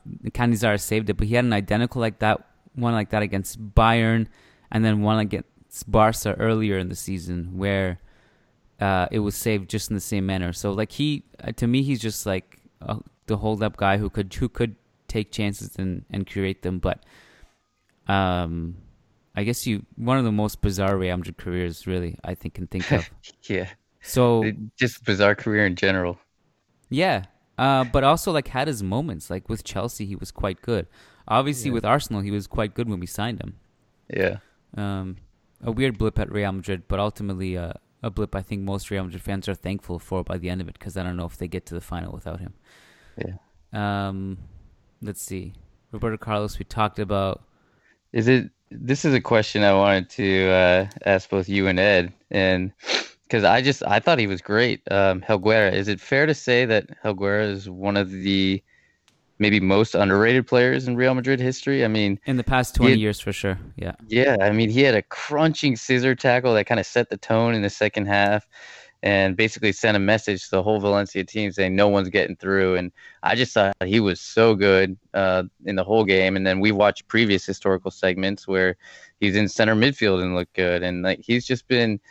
[0.78, 4.28] saved it, but he had an identical like that one like that against Bayern,
[4.72, 5.50] and then one against
[5.88, 8.00] Barca earlier in the season where
[8.80, 10.54] uh, it was saved just in the same manner.
[10.54, 14.10] So like he, uh, to me, he's just like uh, the hold up guy who
[14.10, 14.76] could who could
[15.08, 17.04] take chances and and create them, but
[18.08, 18.78] um,
[19.36, 22.68] I guess you one of the most bizarre Real Madrid careers, really, I think can
[22.68, 23.10] think of.
[23.44, 23.70] yeah.
[24.02, 26.18] So just bizarre career in general.
[26.90, 27.26] yeah,
[27.58, 29.30] uh, but also like had his moments.
[29.30, 30.88] Like with Chelsea, he was quite good.
[31.28, 31.74] Obviously, Yeah.
[31.76, 33.56] with Arsenal, he was quite good when we signed him.
[34.12, 34.38] Yeah.
[34.76, 35.18] Um,
[35.62, 39.04] a weird blip at Real Madrid, but ultimately uh, a blip I think most Real
[39.04, 41.38] Madrid fans are thankful for by the end of it because I don't know if
[41.38, 42.54] they get to the final without him.
[43.18, 43.34] Yeah.
[43.74, 44.38] Um,
[45.02, 45.54] let's see.
[45.92, 47.44] Roberto Carlos, we talked about.
[48.14, 48.50] Is it?
[48.72, 52.72] This is a question I wanted to uh, ask both you and Ed, and
[53.24, 54.82] because I just I thought he was great.
[54.92, 58.64] Um, Helguera, is it fair to say that Helguera is one of the
[59.40, 61.84] maybe most underrated players in Real Madrid history?
[61.84, 62.98] I mean, In the past 20 Yeah.
[62.98, 63.58] years, for sure.
[63.78, 63.94] Yeah.
[64.08, 67.56] yeah, I mean he had a crunching scissor tackle that kind of set the tone
[67.56, 68.48] in the second half.
[69.02, 72.76] And basically sent a message to the whole Valencia team saying no one's getting through.
[72.76, 72.92] And
[73.24, 76.36] I just thought he was so good uh, in the whole game.
[76.36, 78.76] And then we watched previous historical segments where
[79.22, 80.84] he's in center midfield and looked good.
[80.84, 82.02] And like he's just been,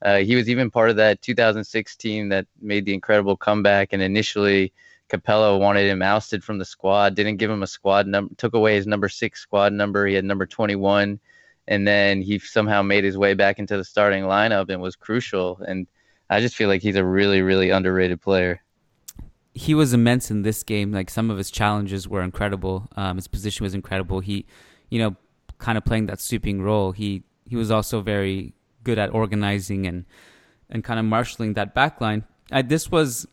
[0.00, 3.92] uh, he was even part of that 2006 team that made the incredible comeback.
[3.92, 4.72] And initially,
[5.08, 8.74] Capello wanted him ousted from the squad, didn't give him a squad number, took away
[8.74, 10.06] his number six squad number.
[10.06, 11.18] He had number 21.
[11.66, 15.58] And then he somehow made his way back into the starting lineup and was crucial.
[15.66, 15.86] And
[16.30, 18.62] I just feel like he's a really, really underrated player.
[19.54, 20.92] he was immense in this game.
[20.92, 22.88] Like some of his challenges were incredible.
[22.96, 24.20] Um, his position was incredible.
[24.20, 24.46] He,
[24.88, 25.16] you know,
[25.58, 26.92] kind of playing that sweeping role.
[26.92, 30.04] He he was also very good at organizing and
[30.70, 32.24] and kind of marshaling that back line.
[32.52, 33.26] Uh, this was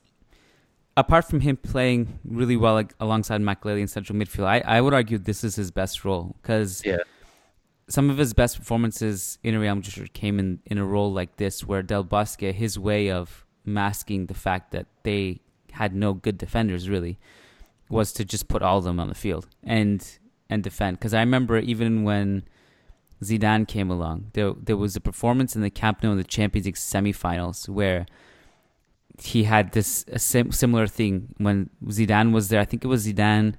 [0.98, 4.46] apart from him playing really well like, alongside Makelele in central midfield.
[4.46, 6.98] I, I would argue this is his best role because Yeah.
[7.90, 11.64] some of his best performances in Real Madrid came in, in a role like this,
[11.66, 15.42] where Del Bosque, his way of masking the fact that they
[15.74, 17.18] had no good defenders really,
[17.90, 20.18] was to just put all of them on the field and
[20.50, 20.98] and defend.
[20.98, 22.44] Because I remember even when
[23.24, 26.66] Zidane came along, there there was a performance in the Camp Nou in the Champions
[26.66, 28.06] League semifinals where
[29.22, 32.60] he had this sim- similar thing when Zidane was there.
[32.60, 33.56] I think it was Zidane.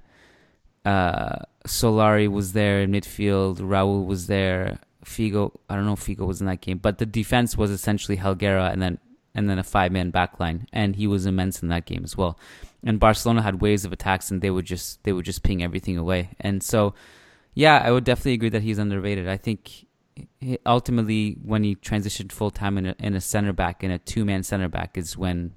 [0.84, 3.58] Uh, Solari was there in midfield.
[3.58, 4.78] Raul was there.
[5.04, 8.16] Figo, I don't know if Figo was in that game, but the defense was essentially
[8.16, 8.98] Helguera and then
[9.36, 12.38] and then a five man backline, and he was immense in that game as well.
[12.82, 15.98] And Barcelona had waves of attacks, and they would just they would just ping everything
[15.98, 16.30] away.
[16.40, 16.94] And so,
[17.54, 19.28] yeah, I would definitely agree that he's underrated.
[19.28, 19.86] I think
[20.64, 24.24] ultimately when he transitioned full time in a, in a center back in a two
[24.24, 25.52] man center back is when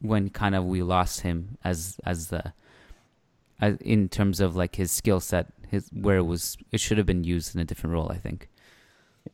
[0.00, 2.52] when kind of we lost him as as the
[3.60, 7.06] as in terms of like his skill set his where it was it should have
[7.06, 8.48] been used in a different role I think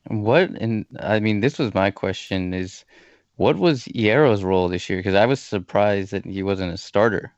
[0.09, 2.85] What and I mean, this was my question: is
[3.37, 4.99] what was Hierro's role this year?
[4.99, 7.33] Because I was surprised that he wasn't a starter.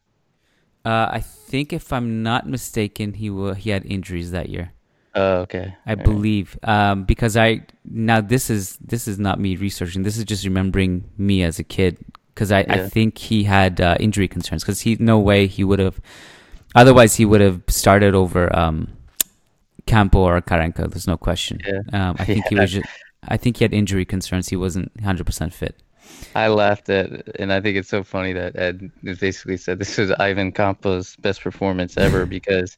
[0.85, 4.73] uh, I think if I'm not mistaken he he had injuries that year
[5.17, 5.75] Oh, okay.
[5.87, 6.05] I All right.
[6.05, 10.03] believe um, because I now this is this is not me researching.
[10.03, 11.97] This is just remembering me as a kid
[12.35, 15.79] because I, I think he had uh, injury concerns because he no way he would
[15.79, 15.99] have
[16.75, 18.89] otherwise he would have started over um,
[19.87, 20.91] Campo or Karanka.
[20.91, 21.61] There's no question.
[21.67, 21.81] Yeah.
[22.11, 22.87] Um, I think he was just
[23.27, 24.51] I think he had injury concerns.
[24.51, 25.81] He wasn't 100 percent fit.
[26.35, 30.11] I laughed at, and I think it's so funny that Ed basically said this was
[30.13, 32.77] Ivan Campos' best performance ever because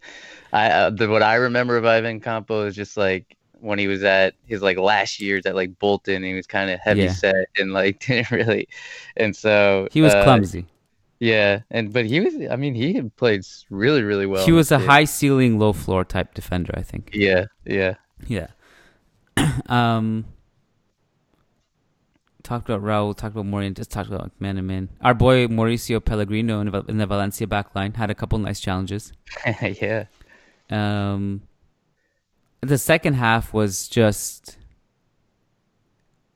[0.53, 4.05] I uh, the, what I remember of Ivan Campos is just like when he was
[4.05, 7.12] at his like last years at like Bolton, he was kind of heavy Yeah.
[7.12, 8.69] set and like didn't really,
[9.17, 10.67] and so He was uh, clumsy.
[11.21, 12.35] Yeah, and but he was.
[12.49, 14.45] I mean, he had played really, really well.
[14.47, 16.73] he was a high ceiling, low floor type defender.
[16.77, 17.11] I think.
[17.12, 17.95] Yeah, yeah.
[18.29, 18.47] Yeah.
[19.67, 20.27] um.
[22.49, 24.89] Talked about Raul, talked about Morian, just talked about McManaman.
[25.03, 28.59] Our boy Mauricio Pellegrino in, the- in the Valencia back line had a couple nice
[28.59, 29.13] challenges.
[29.63, 30.07] yeah.
[30.71, 31.43] Um,
[32.63, 34.57] the second half was just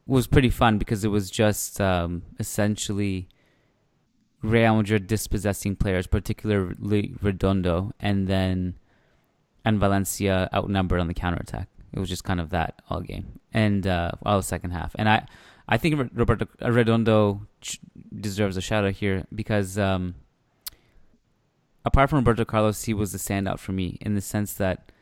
[0.07, 3.27] was pretty fun because it was just um, essentially
[4.43, 8.75] Real Madrid dispossessing players, particularly Redondo, and then
[9.65, 11.69] and Valencia outnumbered on the counterattack.
[11.95, 14.95] It was just kind of that all game and uh, all the second half.
[14.99, 15.27] And I,
[15.69, 17.47] I think Roberto Redondo
[18.15, 20.15] deserves a shout out here because um,
[21.85, 24.93] apart from Roberto Carlos, he was the standout for me in the sense that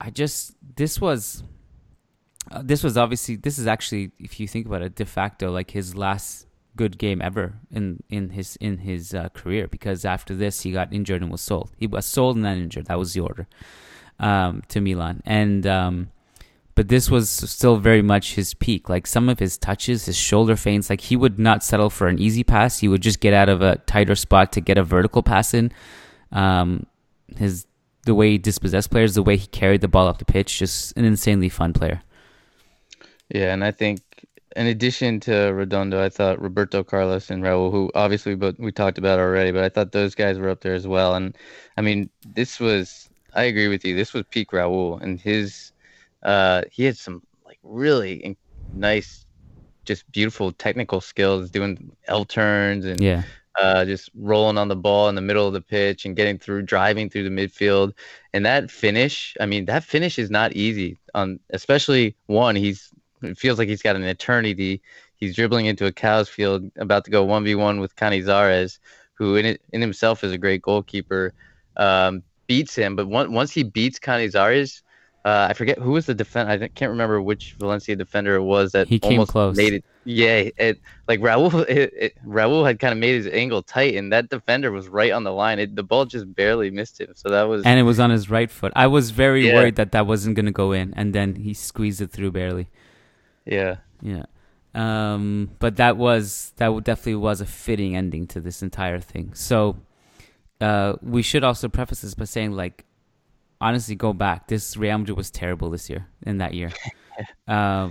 [0.00, 1.42] I just this was
[2.50, 5.72] uh, this was obviously this is actually if you think about it de facto like
[5.72, 10.60] his last good game ever in in his in his uh, career because after this
[10.60, 11.70] he got injured and was sold.
[11.76, 12.86] He was sold and then injured.
[12.86, 13.46] That was the order
[14.18, 15.66] um, to Milan and.
[15.66, 16.10] Um,
[16.78, 18.88] but this was still very much his peak.
[18.88, 22.20] Like some of his touches, his shoulder feints, like he would not settle for an
[22.20, 22.78] easy pass.
[22.78, 25.72] He would just get out of a tighter spot to get a vertical pass in.
[26.30, 26.86] Um,
[27.36, 27.66] his
[28.04, 30.96] the way he dispossessed players, the way he carried the ball up the pitch, just
[30.96, 32.00] an insanely fun player.
[33.28, 34.00] Yeah, and I think
[34.54, 38.98] in addition to Redondo, I thought Roberto Carlos and Raul, who obviously but we talked
[38.98, 41.16] about already, but I thought those guys were up there as well.
[41.16, 41.36] And
[41.76, 43.96] I mean, this was I agree with you.
[43.96, 45.72] This was peak Raul, and his
[46.22, 48.36] uh, he had some like really
[48.72, 49.26] nice,
[49.84, 53.22] just beautiful technical skills, doing L turns and Yeah.
[53.58, 56.62] uh, just rolling on the ball in the middle of the pitch and getting through,
[56.62, 57.92] driving through the midfield.
[58.32, 60.98] And that finish, I mean, that finish is not easy.
[61.14, 62.90] On especially one, he's
[63.22, 64.80] it feels like he's got an eternity.
[65.16, 68.78] He's dribbling into a cow's field, about to go one v one with Canizares,
[69.14, 71.34] who in it, in himself is a great goalkeeper.
[71.76, 74.82] Um, beats him, but one, once he beats Canizares,
[75.28, 76.50] uh, I forget who was the defender.
[76.64, 79.56] I can't remember which Valencia defender it was that He came close.
[79.56, 79.84] made it.
[80.04, 81.50] Yeah, it like Raul.
[81.68, 85.12] It, it, Raul had kind of made his angle tight, and that defender was right
[85.12, 85.58] on the line.
[85.58, 87.10] It, the ball just barely missed him.
[87.14, 88.72] So that was And it was on his right foot.
[88.74, 89.54] I was very Yeah.
[89.56, 92.66] worried that that wasn't going to go in, and then he squeezed it through barely.
[93.44, 94.24] yeah, Yeah.
[94.74, 99.32] Um, but that was that definitely was a fitting ending to this entire thing.
[99.34, 99.76] So,
[100.60, 102.84] uh, we should also preface this by saying, like,
[103.60, 104.48] honestly, go back.
[104.48, 106.08] This Real Madrid was terrible this year.
[106.22, 106.72] In that year,
[107.48, 107.90] uh,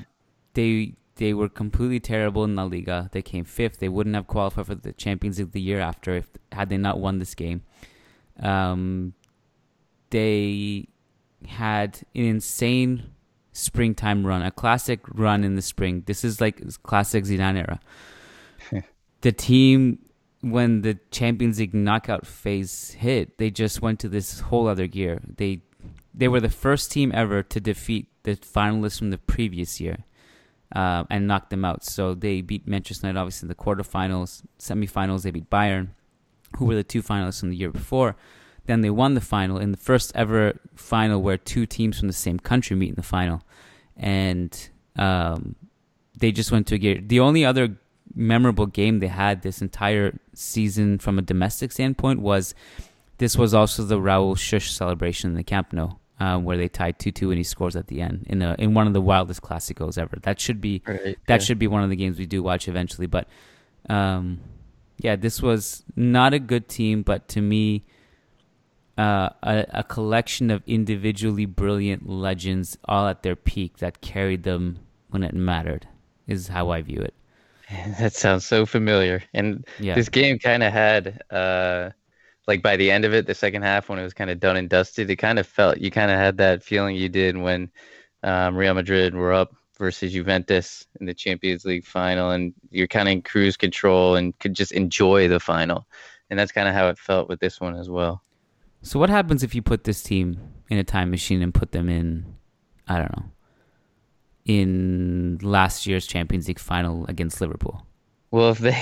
[0.54, 3.10] they they were completely terrible in La Liga.
[3.12, 3.80] They came fifth.
[3.80, 7.00] They wouldn't have qualified for the Champions League the year after if had they not
[7.00, 7.64] won this game.
[8.40, 9.14] Um,
[10.10, 10.88] they
[11.46, 13.12] had an insane
[13.52, 16.04] springtime run, a classic run in the spring.
[16.06, 17.80] This is like classic Zidane era.
[19.22, 20.00] the team,
[20.42, 25.20] when the Champions League knockout phase hit, they just went to this whole other gear.
[25.26, 25.62] They
[26.14, 30.06] they were the first team ever to defeat the finalists from the previous year
[30.76, 31.84] uh, and knock them out.
[31.84, 35.24] So they beat Manchester United, obviously, in the quarterfinals, semifinals.
[35.24, 35.90] They beat Bayern,
[36.58, 38.16] who were the two finalists from the year before.
[38.66, 42.14] Then they won the final in the first ever final where two teams from the
[42.14, 43.44] same country meet in the final,
[43.96, 45.56] and um,
[46.18, 47.00] they just went to a gear.
[47.02, 47.78] The only other
[48.18, 52.56] memorable game they had this entire season from a domestic standpoint was
[53.20, 55.90] this was also the Raul Shush celebration in the Camp Nou,
[56.20, 58.74] uh, where they tied two two and he scores at the end in a in
[58.74, 60.18] one of the wildest classicos ever.
[60.22, 61.18] That should be right.
[61.28, 61.46] that yeah.
[61.46, 63.08] should be one of the games we do watch eventually.
[63.08, 63.28] But
[63.90, 64.40] um,
[64.98, 67.86] yeah, this was not a good team, but to me,
[68.98, 74.80] uh, a, a collection of individually brilliant legends, all at their peak, that carried them
[75.10, 75.88] when it mattered,
[76.28, 77.14] is how I view it.
[78.00, 79.24] That sounds so familiar.
[79.34, 81.90] And Yeah, this game kind of had, uh,
[82.48, 84.56] like by the end of it, the second half when it was kind of done
[84.58, 87.70] and dusted, it kind of felt you kind of had that feeling you did when
[88.24, 93.08] um, Real Madrid were up versus Juventus in the Champions League final, and you're kind
[93.08, 95.88] of in cruise control and could just enjoy the final.
[96.30, 98.24] And that's kind of how it felt with this one as well.
[98.82, 100.40] So what happens if you put this team
[100.70, 102.36] in a time machine and put them in,
[102.88, 103.26] I don't know,
[104.48, 107.86] in last year's Champions League final against Liverpool?
[108.32, 108.82] Well, if they,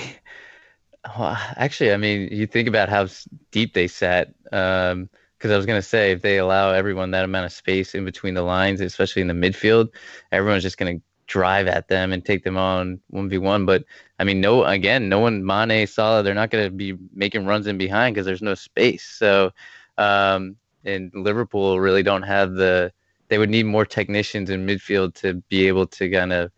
[1.18, 3.07] well, actually, I mean, you think about how
[3.51, 4.34] deep they sat.
[4.51, 8.05] Um, because I was gonna say, if they allow everyone that amount of space in
[8.05, 9.89] between the lines, especially in the midfield,
[10.32, 13.66] everyone's just gonna drive at them and take them on one v one.
[13.66, 13.84] But
[14.18, 17.78] I mean, no, again, no one, Mane, Salah, they're not gonna be making runs in
[17.78, 19.03] behind because there's no space.
[19.03, 19.51] So,
[19.97, 22.91] um, and Liverpool really don't have the.
[23.28, 26.51] They would need more technicians in midfield to be able to kind of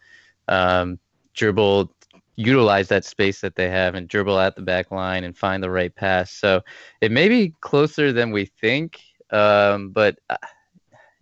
[0.47, 0.99] um,
[1.33, 1.91] dribble
[2.35, 5.69] utilize that space that they have and dribble at the back line and find the
[5.71, 6.31] right pass.
[6.31, 6.61] So
[7.01, 9.01] it may be closer than we think,
[9.31, 10.37] um, but uh,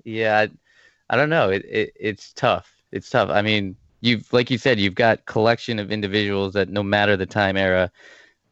[0.04, 0.50] yeah, I,
[1.10, 1.50] I don't know.
[1.50, 2.72] It, it it's tough.
[2.91, 3.30] It's tough.
[3.30, 7.26] I mean, you've like you said, you've got collection of individuals that no matter the
[7.26, 7.91] time era,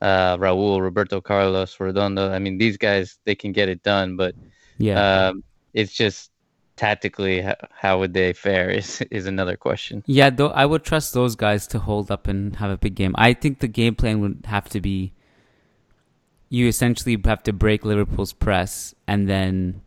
[0.01, 2.31] uh, Raul, Roberto Carlos, Redondo.
[2.31, 4.35] I mean, these guys they can get it done, but
[4.77, 5.29] Yeah.
[5.29, 6.31] um, it's just
[6.75, 10.03] tactically how, would they fare is is another question.
[10.05, 13.13] Yeah, though I would trust those guys to hold up and have a big game.
[13.17, 15.13] I think the game plan would have to be
[16.49, 19.81] you essentially have to break Liverpool's press and then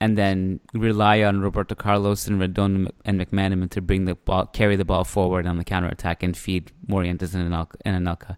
[0.00, 4.76] and then rely on Roberto Carlos and Redondo and McManaman to bring the ball carry
[4.76, 8.36] the ball forward on the counter attack and feed Morientes and Anelka.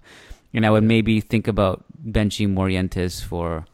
[0.52, 3.64] And I would maybe think about benching Morientes for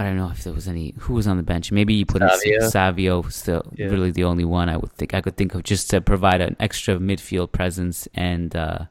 [0.00, 1.70] I don't know if there was any who was on the bench.
[1.70, 2.68] Maybe you put in Savio.
[2.70, 3.86] Savio still Yeah.
[3.88, 6.56] really the only one I would think I could think of just to provide an
[6.58, 8.86] extra midfield presence and uh,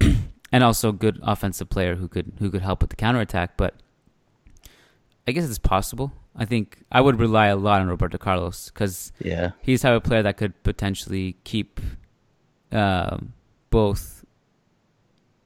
[0.52, 3.56] and also a good offensive player who could who could help with the counterattack.
[3.58, 3.74] But
[5.28, 6.12] I guess it's possible.
[6.36, 9.50] I think I would rely a lot on Roberto Carlos because Yeah.
[9.60, 11.80] he's the type of player that could potentially keep
[12.72, 13.34] um,
[13.70, 14.24] both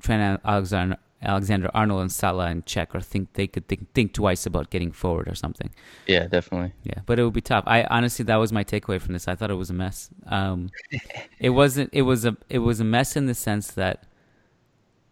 [0.03, 4.47] Trent Alexander Alexander Arnold and Salah in check, or think they could think, think twice
[4.47, 5.71] about getting forward or something.
[6.07, 6.73] Yeah, definitely.
[6.85, 7.64] Yeah, but it would be tough.
[7.66, 9.27] I honestly, that was my takeaway from this.
[9.27, 10.11] I thought it was a mess.
[10.27, 10.71] Um,
[11.41, 11.91] it wasn't.
[11.93, 12.37] It was a.
[12.49, 14.05] It was a mess in the sense that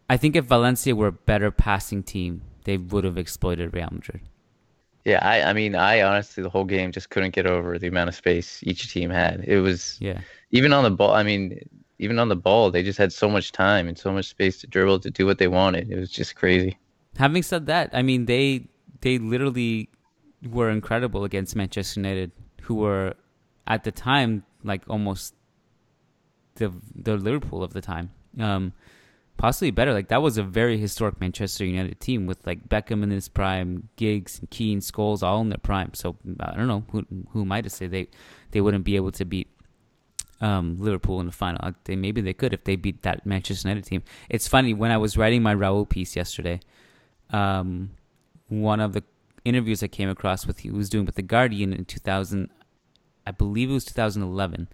[0.08, 4.20] I think if Valencia were a better passing team, they would have exploited Real Madrid.
[5.04, 8.08] Yeah, I, I mean, I honestly the whole game just couldn't get over the amount
[8.08, 9.44] of space each team had.
[9.46, 11.12] It was Yeah, even on the ball.
[11.12, 11.60] I mean,
[11.98, 14.66] even on the ball, they just had so much time and so much space to
[14.66, 15.90] dribble to do what they wanted.
[15.90, 16.78] It was just crazy.
[17.16, 18.68] Having said that, I mean they
[19.00, 19.88] they literally
[20.50, 22.32] were incredible against Manchester United,
[22.62, 23.14] who were
[23.66, 25.34] at the time like almost
[26.56, 28.10] the the Liverpool of the time.
[28.38, 28.74] Um,
[29.36, 29.92] possibly better.
[29.92, 33.88] Like that was a very historic Manchester United team with like Beckham in his prime,
[33.96, 35.94] Giggs, and Keane, Scholes all in their prime.
[35.94, 38.08] So I don't know who who am I to say they
[38.50, 39.48] they wouldn't be able to beat
[40.40, 41.60] um, Liverpool in the final.
[41.62, 44.02] Uh, They maybe they could if they beat that Manchester United team.
[44.28, 46.60] It's funny when I was writing my Raul piece yesterday.
[47.30, 47.90] Um,
[48.48, 49.02] one of the
[49.44, 52.50] interviews I came across with he was doing with the Guardian in 2000,
[53.26, 54.68] I believe it was 2011.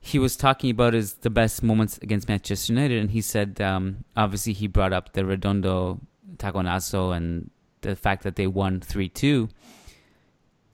[0.00, 4.04] He was talking about his the best moments against Manchester United, and he said um,
[4.16, 6.00] obviously he brought up the Redondo
[6.38, 7.50] Taconazo and
[7.82, 9.48] the fact that they won three two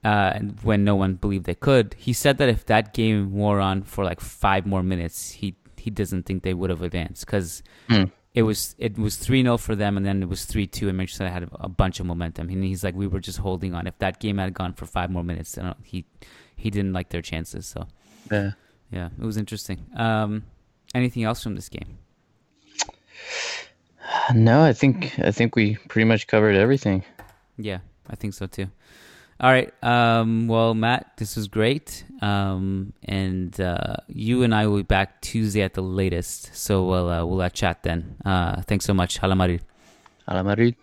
[0.03, 1.95] uh, and when no one believed they could.
[1.97, 5.89] He said that if that game wore on for like five more minutes, he he
[5.89, 8.05] doesn't think they would have advanced because Hmm.
[8.33, 10.97] it was it was three 0 for them, and then it was three two, and
[10.97, 12.49] Manchester United had a bunch of momentum.
[12.49, 13.87] And he's like, we were just holding on.
[13.87, 16.05] If that game had gone for five more minutes, then he
[16.55, 17.65] he didn't like their chances.
[17.65, 17.87] So
[18.31, 18.51] Yeah.
[18.91, 19.85] yeah, it was interesting.
[19.95, 20.43] Um,
[20.93, 21.97] anything else from this game?
[24.33, 27.03] No, I think I think we pretty much covered everything.
[27.57, 27.79] Yeah,
[28.09, 28.67] I think so too.
[29.41, 29.71] All right.
[29.81, 32.03] Um, well, Matt, this was great.
[32.21, 36.53] Um, and uh, you and I will be back Tuesday at the latest.
[36.53, 38.17] So we'll uh, we'll uh, chat then.
[38.25, 39.17] Uh, thanks so much.
[39.17, 39.61] Hala Madrid.
[40.27, 40.75] Hala Madrid.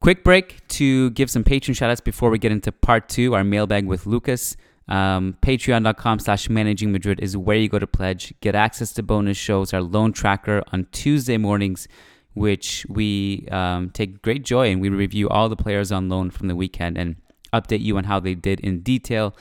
[0.00, 3.86] Quick break to give some patron shoutouts before we get into part two, our mailbag
[3.86, 4.56] with Lucas.
[4.88, 8.32] Um, Patreon.com slash managing Madrid is where you go to pledge.
[8.40, 11.86] Get access to bonus shows, our loan tracker on Tuesday mornings,
[12.34, 14.80] which we um, take great joy in.
[14.80, 17.16] We review all the players on loan from the weekend and
[17.52, 19.36] update you on how they did in detail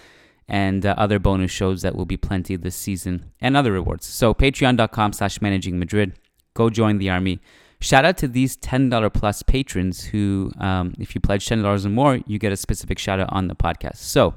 [0.47, 4.05] and uh, other bonus shows that will be plenty this season and other rewards.
[4.05, 6.14] So patreon.com slash managing Madrid.
[6.55, 7.39] Go join the army.
[7.82, 12.20] Shout out to these $10 plus patrons who, um, if you pledge $10 or more,
[12.26, 13.97] you get a specific shout out on the podcast.
[13.97, 14.34] So,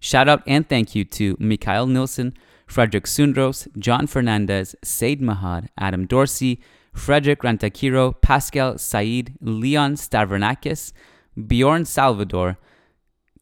[0.00, 2.34] shout out and thank you to Mikhail Nilsson,
[2.66, 6.62] Frederick Sundros, John Fernandez, Said Mahad, Adam Dorsey,
[6.94, 10.92] Frederick Rantakiro, Pascal Said, Leon Stavronakis,
[11.36, 12.56] Bjorn Salvador,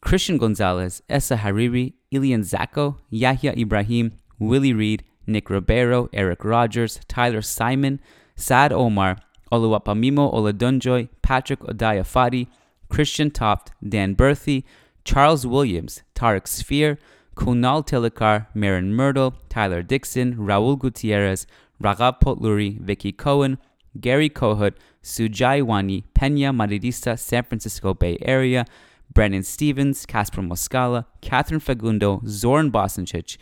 [0.00, 7.40] Christian Gonzalez, Essa Hariri, Ilian Zako, Yahya Ibrahim, Willie Reed, Nick Ribeiro, Eric Rogers, Tyler
[7.40, 8.00] Simon,
[8.36, 9.16] Sad Omar,
[9.52, 12.48] Oluwapamimo Oladunjoy, Patrick Odayafadi,
[12.88, 14.64] Christian Toft, Dan Berthy,
[15.04, 16.98] Charles Williams, Tarek Sphere,
[17.36, 21.46] Kunal Tilakar, Marin Myrtle, Tyler Dixon, Raul Gutierrez,
[21.82, 23.58] Raghav Potluri, Vicky Cohen,
[24.00, 28.64] Gary Kohut, Sujai Wani, Pena Madridista, San Francisco Bay Area,
[29.12, 33.36] Brandon Stevens, Casper Moscala, Catherine Fagundo, Zoran Bosanchich,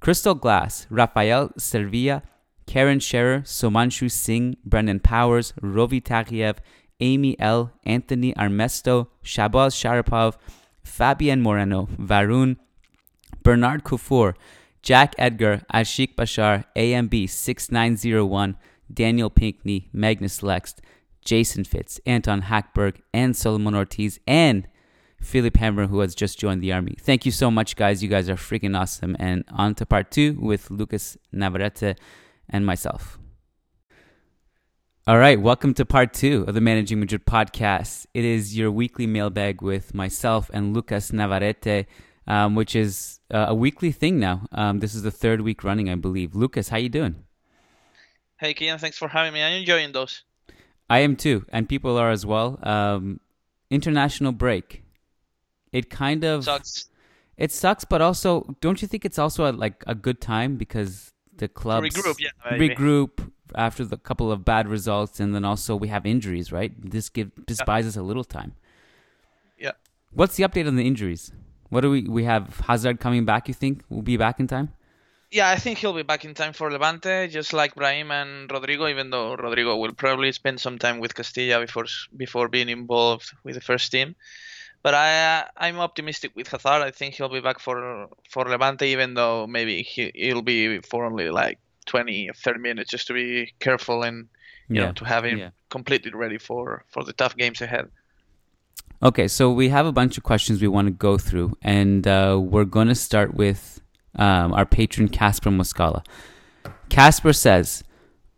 [0.00, 2.22] Crystal Glass, Rafael Servia,
[2.66, 6.56] Karen Scherer, Somanshu Singh, Brendan Powers, Rovi Taghiev,
[7.00, 10.36] Amy L., Anthony Armesto, Shabaz Sharapov,
[10.82, 12.56] Fabian Moreno, Varun,
[13.42, 14.34] Bernard Kufour,
[14.82, 18.56] Jack Edgar, Ashik Bashar, AMB 6901,
[18.92, 20.74] Daniel Pinkney, Magnus Lex,
[21.24, 24.66] Jason Fitz, Anton Hackberg, and Solomon Ortiz, and
[25.20, 26.96] Philip Hammer, who has just joined the army.
[27.00, 28.02] Thank you so much, guys.
[28.02, 29.16] You guys are freaking awesome.
[29.18, 31.96] And on to part two with Lucas Navarrete
[32.48, 33.18] and myself.
[35.06, 38.06] All right, welcome to part two of the Managing Madrid podcast.
[38.14, 41.86] It is your weekly mailbag with myself and Lucas Navarrete,
[42.28, 44.46] um, which is uh, a weekly thing now.
[44.52, 46.36] Um, this is the third week running, I believe.
[46.36, 47.24] Lucas, how you doing?
[48.42, 49.40] Hey, Kian, thanks for having me.
[49.40, 50.24] I'm enjoying those.
[50.90, 52.58] I am too, and people are as well.
[52.64, 53.20] Um,
[53.70, 54.82] international break.
[55.70, 56.86] It kind of Sucks.
[57.36, 61.12] It sucks, but also, don't you think it's also a, like a good time because
[61.36, 62.74] the clubs Regroup, yeah, maybe.
[62.74, 66.72] regroup after the couple of bad results, and then also we have injuries, right?
[66.90, 67.64] This give this Yeah.
[67.64, 68.54] buys us a little time.
[69.56, 69.72] Yeah.
[70.10, 71.30] What's the update on the injuries?
[71.68, 73.46] What do we we have Hazard coming back?
[73.46, 74.72] You think we'll be back in time?
[75.32, 78.86] Yeah, I think he'll be back in time for Levante, just like Brahim and Rodrigo.
[78.86, 83.54] Even though Rodrigo will probably spend some time with Castilla before before being involved with
[83.56, 84.14] the first team.
[84.82, 85.10] But I
[85.40, 86.82] uh, I'm optimistic with Hazard.
[86.88, 91.04] I think he'll be back for for Levante, even though maybe he he'll be for
[91.06, 94.28] only like 20 30 minutes, just to be careful and
[94.72, 95.50] you Yeah, know, to have him yeah.
[95.70, 97.90] completely ready for for the tough games ahead.
[99.02, 102.38] Okay, so we have a bunch of questions we want to go through, and uh,
[102.40, 103.81] we're going to start with
[104.16, 106.02] um, our patron Casper Moscala.
[106.88, 107.84] Casper says,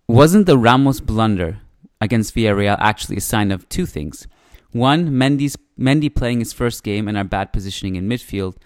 [0.09, 1.61] "Wasn't the Ramos blunder
[2.01, 4.27] against Villarreal actually a sign of two things?
[4.73, 8.57] One, Mendy's Mendy playing his first game and our bad positioning in midfield,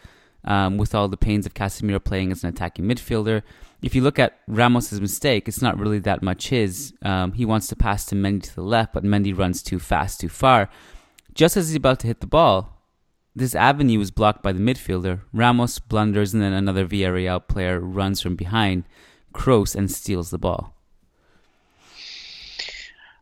[0.44, 3.42] um, with all the pains of Casemiro playing as an attacking midfielder.
[3.82, 6.92] If you look at Ramos's mistake, it's not really that much his.
[7.02, 10.20] Um, he wants to pass to Mendy to the left, but Mendy runs too fast,
[10.20, 10.68] too far."
[11.34, 12.77] Just as he's about to hit the ball,
[13.38, 15.20] this avenue is blocked by the midfielder.
[15.32, 18.84] Ramos blunders, and then another Villarreal player runs from behind,
[19.32, 20.74] Kroos, and steals the ball.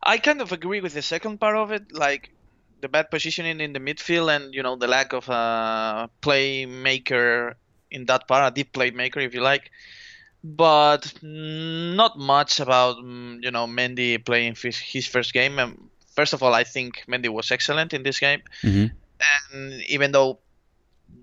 [0.01, 2.31] I kind of agree with the second part of it, like
[2.81, 7.55] the bad positioning in the midfield and you know the lack of a playmaker
[7.91, 9.71] in that part, a deep playmaker if you like.
[10.43, 15.59] But not much about mm, you know Mendy playing his, first game.
[16.15, 18.95] First of all, I think Mendy was excellent in this game, Mm-hmm.
[19.51, 20.39] And even though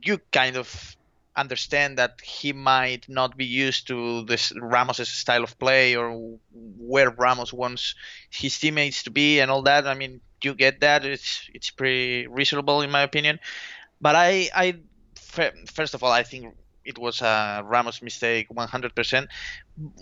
[0.02, 0.96] you kind of
[1.36, 6.38] understand that he might not be used to this Ramos's style of play or
[6.78, 7.94] where Ramos wants
[8.30, 9.86] his teammates to be and all that.
[9.86, 11.04] I mean, you get that.
[11.04, 13.40] It's it's pretty reasonable in my opinion.
[14.00, 14.76] But I I
[15.24, 19.28] first of all I think it was a Ramos mistake 100%.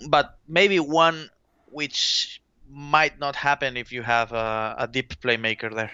[0.09, 1.29] But maybe one
[1.71, 5.91] which might not happen if you have a, a deep playmaker there.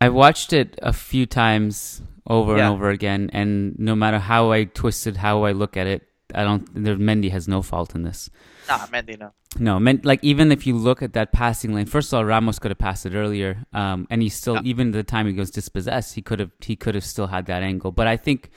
[0.00, 2.66] I watched it a few times over Yeah.
[2.66, 6.02] and over again, and no matter how I twisted, how I look at it,
[6.34, 6.64] I don't.
[6.74, 8.30] Mendy has no fault in this.
[8.68, 9.32] Nah, Mendy no.
[9.58, 12.60] No, meant like even if you look at that passing lane, first of all, Ramos
[12.60, 14.60] could have passed it earlier, um, and he still Yeah.
[14.64, 17.62] even the time he goes dispossessed, he could have he could have still had that
[17.64, 17.90] angle.
[17.90, 18.50] But I think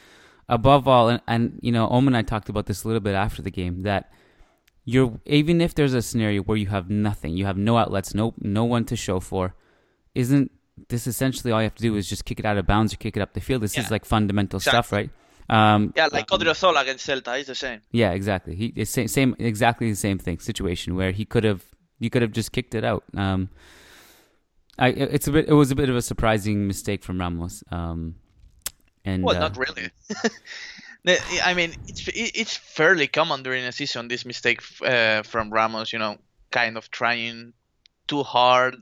[0.47, 3.15] above all, and, and you know, Omen and I talked about this a little bit
[3.15, 4.11] after the game that
[4.85, 8.35] you're even if there's a scenario where you have nothing, you have no outlets, no
[8.39, 9.55] no one to show for,
[10.13, 10.51] isn't
[10.89, 12.97] this essentially all you have to do is just kick it out of bounds or
[12.97, 13.61] kick it up the field?
[13.61, 15.09] This is like fundamental stuff, right?
[15.49, 17.81] Um, Yeah, like Odriozola against Celta is the same.
[17.91, 18.55] yeah, exactly.
[18.55, 21.63] He it's same, same exactly the same thing situation where he could have
[21.99, 23.03] you could have just kicked it out.
[23.15, 23.49] Um,
[24.79, 27.63] I it's a bit it was a bit of a surprising mistake from Ramos.
[27.71, 28.15] Um,
[29.05, 29.89] and Well, uh, not really.
[31.43, 35.91] I mean, it's it's fairly common during a season this mistake uh, from Ramos.
[35.91, 36.17] You know,
[36.51, 37.53] kind of trying
[38.07, 38.77] too hard,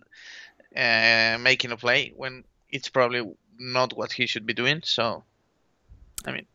[0.76, 4.82] uh, making a play when it's probably not what he should be doing.
[4.84, 5.24] So,
[6.26, 6.46] I mean,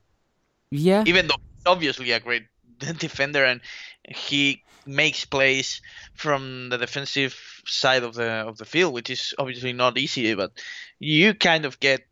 [0.71, 2.47] yeah, even though he's obviously a great
[2.99, 3.61] defender and
[4.05, 5.81] he makes plays
[6.15, 7.37] from the defensive
[7.67, 10.53] side of the of the field, which is obviously not easy, but
[10.99, 12.07] you kind of get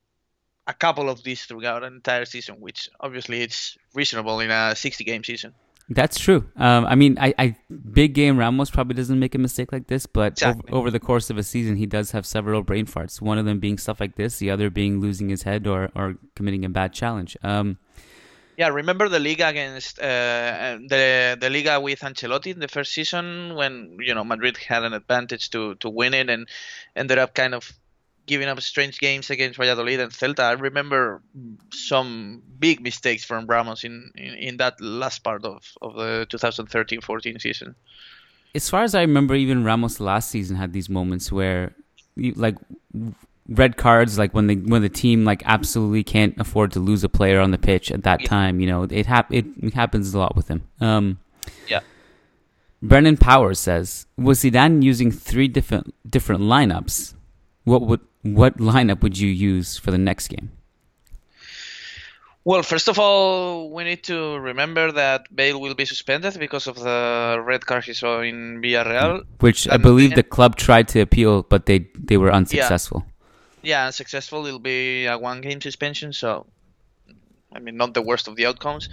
[0.67, 5.05] a couple of these throughout an entire season, which obviously it's reasonable in a 60
[5.05, 5.55] game season.
[5.89, 6.49] That's true.
[6.57, 7.57] Um, I mean, I, I
[7.93, 11.31] big game Ramos probably doesn't make a mistake like this, but over, over the course
[11.31, 13.21] of a season, he does have several brain farts.
[13.21, 16.17] One of them being stuff like this, the other being losing his head or or
[16.35, 17.37] committing a bad challenge.
[17.43, 17.79] Um,
[18.57, 23.57] Yeah, remember the Liga against uh, the the Liga with Ancelotti in the first season
[23.57, 26.49] when you know Madrid had an advantage to to win it and
[26.95, 27.73] ended up kind of
[28.27, 30.41] giving up strange games against Valladolid and Celta.
[30.41, 31.23] I remember
[31.73, 37.41] some big mistakes from Ramos in, in, in that last part of, of the 2013-14
[37.41, 37.75] season.
[38.55, 41.75] as far as I remember, even Ramos last season had these moments where,
[42.17, 42.57] you, like,
[43.49, 47.09] red cards, like when the when the team like absolutely can't afford to lose a
[47.11, 48.29] player on the pitch at that Yeah.
[48.29, 48.59] time.
[48.61, 49.45] You know, it hap- it
[49.75, 50.63] happens a lot with him.
[50.81, 51.19] Um,
[51.69, 51.81] Yeah.
[52.83, 57.14] Brennan Powers says, was Zidane using three different different lineups?
[57.65, 60.51] What would what lineup would you use for the next game?
[62.47, 66.77] Well, first of all, we need to remember that Bale will be suspended because of
[66.77, 69.25] the red card he saw in Villarreal.
[69.41, 73.07] Which I believe the club tried to appeal, but they they were unsuccessful.
[73.63, 74.45] yeah, unsuccessful.
[74.47, 76.45] It'll be a one game suspension, so
[77.51, 78.91] I mean not the worst of the outcomes.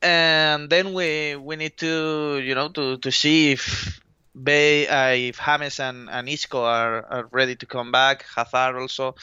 [0.00, 4.00] And then we we need to you know to, to see if
[4.40, 8.24] Bay uh, if James and, and Isco are, are ready to come back.
[8.34, 9.14] Hazard also.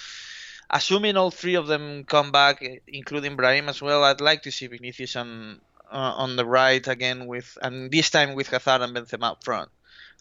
[0.69, 4.67] Assuming all three of them come back, including Brahim as well, I'd like to see
[4.67, 9.31] Vinicius on uh, on the right again with and this time with Hazard and Benzema
[9.31, 9.69] up front.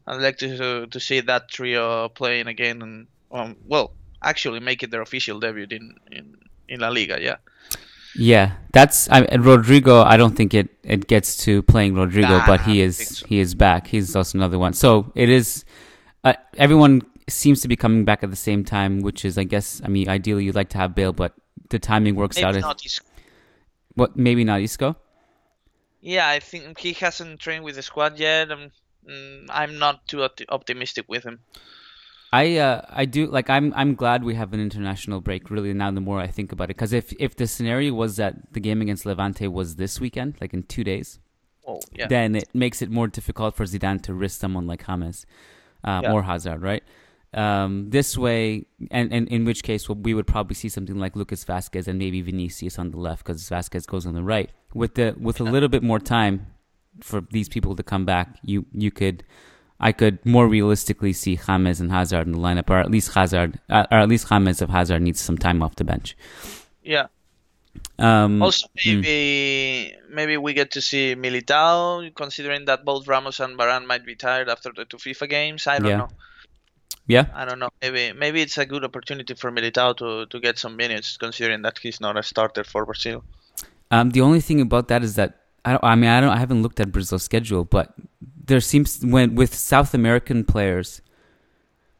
[0.06, 4.90] I'd like to to see that trio playing again and um, well, actually make it
[4.90, 6.36] their official debut in in,
[6.66, 7.18] in La Liga.
[7.20, 7.36] Yeah.
[8.18, 10.02] Yeah, that's I, and Rodrigo.
[10.02, 13.26] I don't think it, it gets to playing Rodrigo, Nah, but he is so.
[13.26, 13.86] he is back.
[13.86, 14.72] He's also another one.
[14.72, 15.64] So it is.
[16.24, 19.80] Uh, everyone seems to be coming back at the same time, which is, I guess,
[19.84, 21.34] I mean, ideally you'd like to have Bale, but
[21.70, 22.54] the timing works out.
[22.54, 23.04] Maybe If, not Isco.
[23.94, 24.96] what maybe not Isco.
[26.00, 28.50] Yeah, I think he hasn't trained with the squad yet.
[28.50, 28.72] I'm
[29.08, 31.40] mm, I'm not too opti- optimistic with him.
[32.32, 35.50] I uh, I do like I'm I'm glad we have an international break.
[35.50, 38.52] Really, now the more I think about it, because if if the scenario was that
[38.52, 41.20] the game against Levante was this weekend, like in two days,
[41.66, 45.24] Oh yeah, then it makes it more difficult for Zidane to risk someone like James
[45.84, 46.12] um, Yeah.
[46.12, 46.82] or Hazard, right?
[47.34, 51.44] Um, this way, and, and in which case we would probably see something like Lucas
[51.44, 54.50] Vasquez and maybe Vinicius on the left because Vasquez goes on the right.
[54.74, 56.46] With the with a little bit more time
[57.00, 59.24] for these people to come back, you you could.
[59.80, 63.60] I could more realistically see James and Hazard in the lineup, or at least Hazard,
[63.70, 66.16] uh, or at least James if Hazard needs some time off the bench.
[66.82, 67.06] yeah.
[67.98, 69.02] Um, Also, mm.
[69.02, 74.16] maybe maybe we get to see Militao, considering that both Ramos and Varane might be
[74.16, 75.66] tired after the two FIFA games.
[75.66, 75.96] I don't Yeah.
[75.98, 76.08] know.
[77.06, 77.70] yeah, I don't know.
[77.82, 81.78] Maybe maybe it's a good opportunity for Militao to, to get some minutes, considering that
[81.78, 83.22] he's not a starter for Brazil.
[83.90, 85.84] Um, the only thing about that is that I don't.
[85.84, 86.30] I mean, I don't.
[86.30, 87.94] I haven't looked at Brazil's schedule, but
[88.48, 91.00] there seems when with South American players,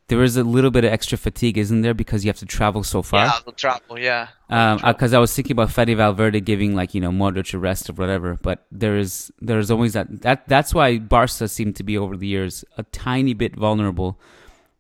[0.09, 1.95] there is a little bit of extra fatigue, isn't there?
[1.95, 3.27] Because you have to travel so far.
[3.27, 3.99] Yeah, the travel.
[3.99, 4.29] Yeah.
[4.49, 7.89] Um, because I was thinking about Fede Valverde giving like you know Modric a rest
[7.91, 11.85] or whatever, but there is there is always that that that's why Barca seemed to
[11.85, 14.19] be over the years a tiny bit vulnerable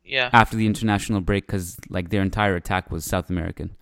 [0.05, 0.31] yeah.
[0.33, 3.77] after the international break because like their entire attack was South American.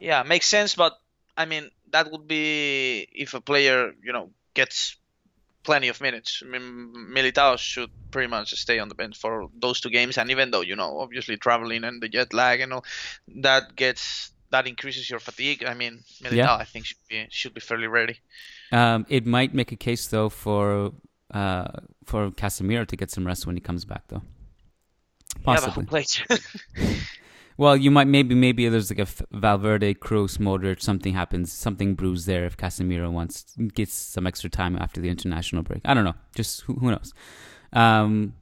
[0.00, 0.98] Yeah, makes sense, but
[1.36, 4.96] I mean that would be if a player, you know, gets
[5.68, 6.42] plenty of minutes.
[6.44, 6.66] I mean,
[7.16, 10.62] Militao should pretty much stay on the bench for those two games, and even though
[10.70, 12.84] you know, obviously traveling and the jet lag and all,
[13.42, 15.62] that gets that increases your fatigue.
[15.72, 16.54] I mean, Militao, Yeah.
[16.64, 18.16] I think should be should be fairly ready.
[18.72, 20.92] Um, it might make a case though for
[21.40, 21.68] uh,
[22.04, 24.22] for Casemiro to get some rest when he comes back though.
[25.36, 25.84] Yeah, but Possibly.
[25.84, 26.12] who plays?
[27.58, 32.24] Well, you might maybe maybe there's like a Valverde, Kroos, Modric, something happens, something brews
[32.24, 35.82] there if Casemiro wants gets some extra time after the international break.
[35.84, 37.12] I don't know, just who, who knows.
[37.72, 38.34] Um,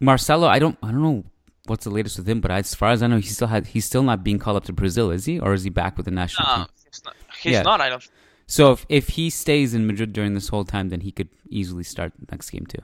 [0.00, 1.24] Marcelo, I don't I don't know
[1.66, 3.86] what's the latest with him, but as far as I know, he still had he's
[3.86, 6.12] still not being called up to Brazil, is he, or is he back with the
[6.12, 6.66] national no, team?
[6.86, 7.16] he's not.
[7.42, 7.62] He's Yeah.
[7.62, 7.80] not.
[7.80, 8.06] I don't.
[8.46, 11.84] So if if he stays in Madrid during this whole time, then he could easily
[11.84, 12.82] start the next game too.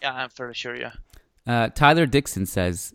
[0.00, 0.74] Yeah, I'm fairly sure.
[0.74, 0.92] Yeah.
[1.46, 2.94] Uh, Tyler Dixon says,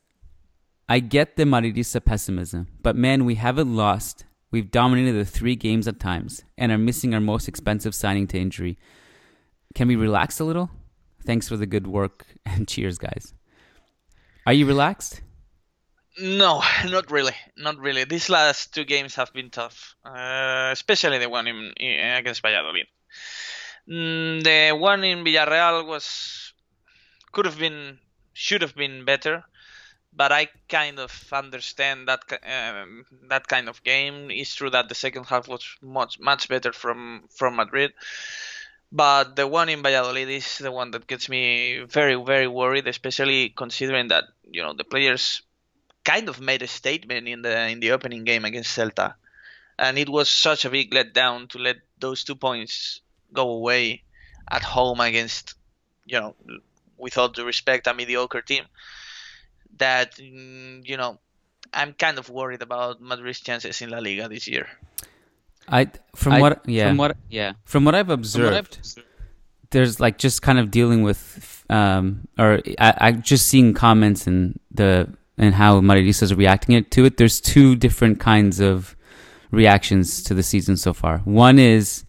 [0.88, 4.26] I get the Madridista pessimism, but man, we haven't lost.
[4.52, 8.40] We've dominated the three games at times and are missing our most expensive signing to
[8.40, 8.78] injury.
[9.74, 10.70] Can we relax a little?
[11.26, 13.34] Thanks for the good work and cheers, guys.
[14.46, 15.22] Are you relaxed?
[16.20, 17.34] No, not really.
[17.58, 18.04] Not really.
[18.04, 22.88] These last two games have been tough, uh, especially the one in, in against Valladolid.
[23.90, 26.54] Mm, the one in Villarreal was
[27.32, 27.98] could have been,
[28.34, 29.44] should have been better,
[30.16, 34.30] but I kind of understand that um, that kind of game.
[34.32, 37.94] It's true that the second half was much much better from from Madrid,
[38.92, 43.50] but the one in Valladolid is the one that gets me very very worried, especially
[43.50, 45.42] considering that you know the players
[46.04, 49.16] kind of made a statement in the in the opening game against Celta,
[49.80, 53.02] and it was such a big letdown to let those two points
[53.32, 54.04] go away
[54.52, 55.56] at home against,
[56.06, 56.36] you know,
[56.98, 58.66] with all due respect, a mediocre team.
[59.78, 61.20] That mm, you know,
[61.74, 64.68] I'm kind of worried about Madrid's chances in La Liga this year.
[65.68, 67.54] I from I- what yeah From what, yeah.
[67.66, 69.08] from what I've From what observed, I've-
[69.72, 74.60] there's like just kind of dealing with um or I, I just seeing comments and
[74.72, 75.08] the
[75.38, 77.18] and how Madridistas are reacting it to it.
[77.18, 78.96] There's two different kinds of
[79.50, 81.20] reactions to the season so far.
[81.26, 82.04] One is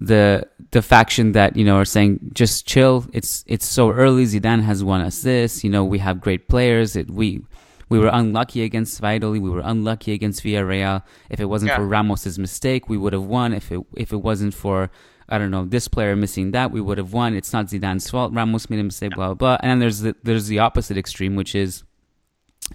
[0.00, 3.06] the the faction that you know are saying just chill.
[3.12, 4.24] It's it's so early.
[4.24, 5.64] Zidane has won us this.
[5.64, 6.94] You know we have great players.
[6.96, 7.42] It, we
[7.88, 9.42] we were unlucky against Valladolid.
[9.42, 11.02] We were unlucky against Villarreal.
[11.30, 11.76] If it wasn't Yeah.
[11.76, 13.52] for Ramos's mistake, we would have won.
[13.52, 14.90] If it if it wasn't for
[15.28, 17.34] I don't know this player missing that, we would have won.
[17.34, 18.32] It's not Zidane's fault.
[18.32, 19.14] Ramos made a mistake.
[19.14, 19.34] Blah blah.
[19.34, 19.58] blah.
[19.60, 21.82] And then there's the, there's the opposite extreme, which is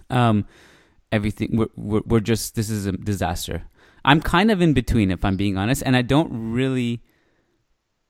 [0.09, 0.45] um
[1.11, 3.63] everything we're, we're, we're just this is a disaster
[4.03, 6.99] i'm kind of in between if i'm being honest and i don't really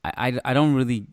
[0.04, 1.08] i i, I don't really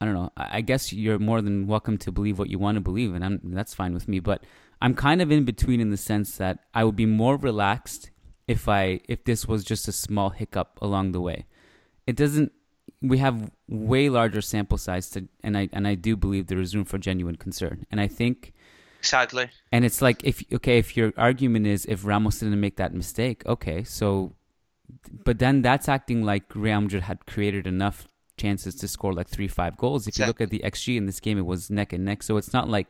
[0.00, 0.30] i don't know.
[0.36, 3.40] I, guess you're more than welcome to believe what you want to believe and I'm,
[3.44, 4.44] that's fine with me but
[4.80, 8.10] i'm kind of in between in the sense that i would be more relaxed
[8.50, 11.46] if i if this was just a small hiccup along the way.
[12.06, 12.50] It doesn't
[13.00, 16.74] we have way larger sample size to and i and i do believe there is
[16.74, 17.86] room for genuine concern.
[17.92, 18.52] And i think
[18.98, 19.48] Exactly.
[19.70, 23.46] and it's like if okay, if your argument is if Ramos didn't make that mistake,
[23.46, 24.34] okay, so
[25.24, 29.48] but then that's acting like Real Madrid had created enough chances to score like three,
[29.48, 30.06] five goals.
[30.06, 32.22] If you look at the XG in this game, it was neck and neck.
[32.22, 32.88] So it's not like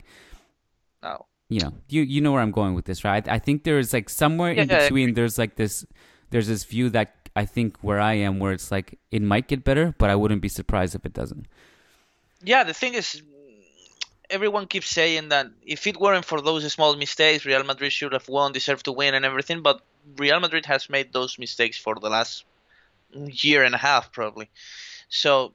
[1.03, 1.27] No.
[1.49, 3.27] you know, you you know where I'm going with this, right?
[3.29, 5.15] I think there is like somewhere in Yeah, I between.
[5.15, 5.85] There's like this,
[6.31, 9.65] there's this view that I think where I am, where it's like it might get
[9.65, 11.47] better, but I wouldn't be surprised if it doesn't.
[12.43, 13.21] Yeah, the thing is,
[14.31, 18.29] everyone keeps saying that if it weren't for those small mistakes, Real Madrid should have
[18.29, 19.63] won, deserved to win, and everything.
[19.63, 19.83] But
[20.17, 22.45] Real Madrid has made those mistakes for the last
[23.13, 24.49] year and a half, probably.
[25.09, 25.55] So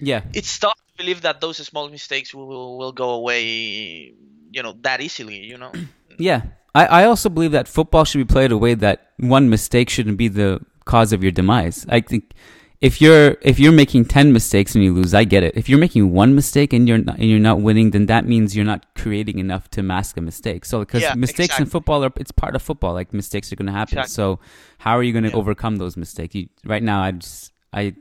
[0.00, 0.22] Yeah.
[0.34, 4.14] it's tough to believe that those small mistakes will will go away,
[4.52, 5.44] you know, that easily.
[5.44, 5.72] You know.
[6.20, 6.42] Yeah.
[6.74, 10.16] I, I also believe that football should be played a way that one mistake shouldn't
[10.18, 11.86] be the cause of your demise.
[11.88, 12.34] I think
[12.80, 15.56] if you're if you're making ten mistakes and you lose, I get it.
[15.56, 18.54] If you're making one mistake and you're not, and you're not winning, then that means
[18.54, 20.64] you're not creating enough to mask a mistake.
[20.64, 22.94] So because Yeah, mistakes in football are it's part of football.
[22.94, 23.98] Like mistakes are going to happen.
[23.98, 24.12] Exactly.
[24.14, 24.38] So
[24.78, 25.36] how are you going to Yeah.
[25.36, 26.34] overcome those mistakes?
[26.36, 27.94] You, right now, I just I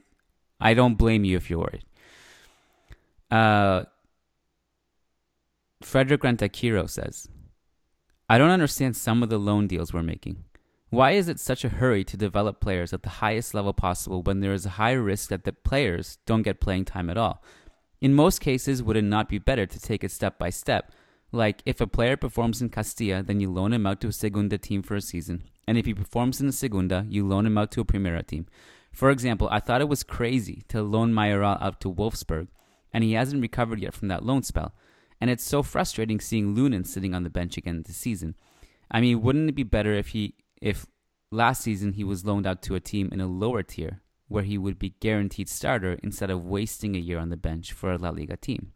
[0.60, 1.84] I don't blame you if you're worried.
[3.32, 3.86] Uh,
[5.82, 7.28] Frederick Rentakiro says,
[8.30, 10.44] I don't understand some of the loan deals we're making.
[10.90, 14.40] Why is it such a hurry to develop players at the highest level possible when
[14.40, 17.44] there is a high risk that the players don't get playing time at all?
[18.00, 20.94] In most cases, would it not be better to take it step by step?
[21.34, 24.58] Like, if a player performs in Castilla, then you loan him out to a Segunda
[24.58, 25.44] team for a season.
[25.68, 28.46] And if he performs in the Segunda, you loan him out to a Primera team.
[28.94, 32.48] For example, I thought it was crazy to loan Mayoral out to Wolfsburg,
[32.94, 34.74] and he hasn't recovered yet from that loan spell.
[35.20, 38.36] And it's so frustrating seeing Lunin sitting on the bench again this season.
[38.90, 40.86] I mean, wouldn't it be better if he if
[41.32, 44.58] last season he was loaned out to a team in a lower tier where he
[44.58, 48.10] would be guaranteed starter instead of wasting a year on the bench for a La
[48.10, 48.74] Liga team?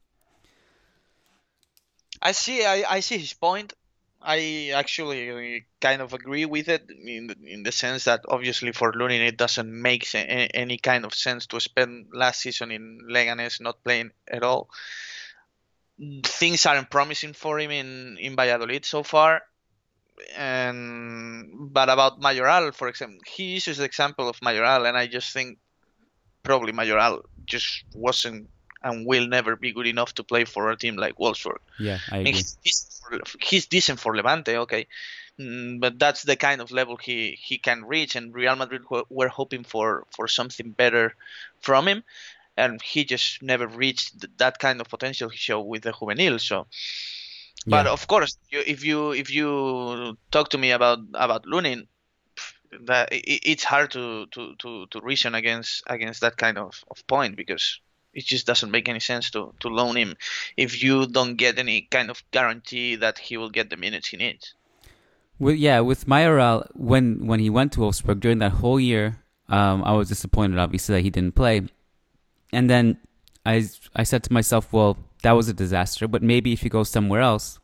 [2.21, 2.63] I see.
[2.63, 3.73] I, I see his point.
[4.21, 8.93] I actually kind of agree with it in the, in the sense that obviously for
[8.93, 13.84] Lunin it doesn't make any kind of sense to spend last season in Leganes not
[13.84, 14.69] playing at all.
[16.23, 19.41] Things aren't promising for him in in Valladolid so far.
[20.38, 25.34] And but about Mayoral, for example, he uses the example of Mayoral, and I just
[25.34, 25.57] think
[26.43, 28.49] probably Mayoral just wasn't
[28.84, 31.59] and will never be good enough to play for a team like Wolfsburg.
[31.78, 34.88] Yeah, I I mean, he's, decent for, he's decent for Levante, okay,
[35.41, 39.03] Mm, but that's the kind of level he, he can reach, and Real Madrid were,
[39.09, 41.15] were hoping for, for something better
[41.61, 42.03] from him,
[42.57, 46.39] and he just never reached that kind of potential he showed with the juvenil.
[46.39, 46.67] So,
[47.68, 47.91] but Yeah.
[47.91, 51.88] of course, you, if you if you talk to me about about Lunin,
[52.88, 57.06] that it, it's hard to, to, to, to reason against against that kind of, of
[57.08, 57.80] point because
[58.14, 60.16] it just doesn't make any sense to, to loan him
[60.58, 64.18] if you don't get any kind of guarantee that he will get the minutes he
[64.18, 64.54] needs.
[65.39, 69.18] Well, yeah, with Mayoral, when when he went to Wolfsburg during that whole year,
[69.49, 71.64] um, I was disappointed, obviously, that he didn't play.
[72.54, 72.97] And then
[73.45, 76.07] I I said to myself, well, that was a disaster.
[76.07, 77.59] But maybe if he goes somewhere else,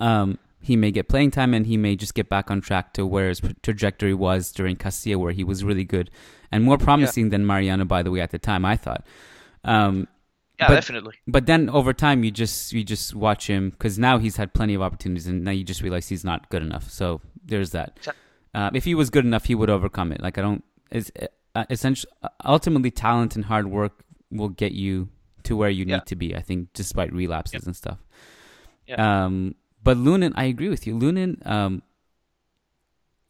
[0.00, 3.06] um, he may get playing time and he may just get back on track to
[3.06, 6.10] where his trajectory was during Castilla, where he was really good
[6.50, 8.64] and more promising than Mariano, by the way, at the time.
[8.64, 9.04] I thought.
[9.64, 10.08] Um,
[10.60, 11.14] Yeah, But- definitely.
[11.28, 14.74] but then over time, you just you just watch him because now he's had plenty
[14.74, 16.90] of opportunities, and now you just realize he's not good enough.
[16.90, 17.96] So there's that.
[18.52, 20.20] Uh, if he was good enough, he would overcome it.
[20.20, 20.64] Like I don't.
[20.90, 21.12] It's
[21.54, 22.10] uh, essentially
[22.44, 25.10] ultimately talent and hard work will get you
[25.48, 25.96] to where you Yeah.
[25.96, 26.28] need to be.
[26.40, 27.98] I think, despite relapses and stuff.
[28.86, 28.98] Yeah.
[29.24, 30.94] Um, but Lunin, I agree with you.
[31.02, 31.82] Lunin, um,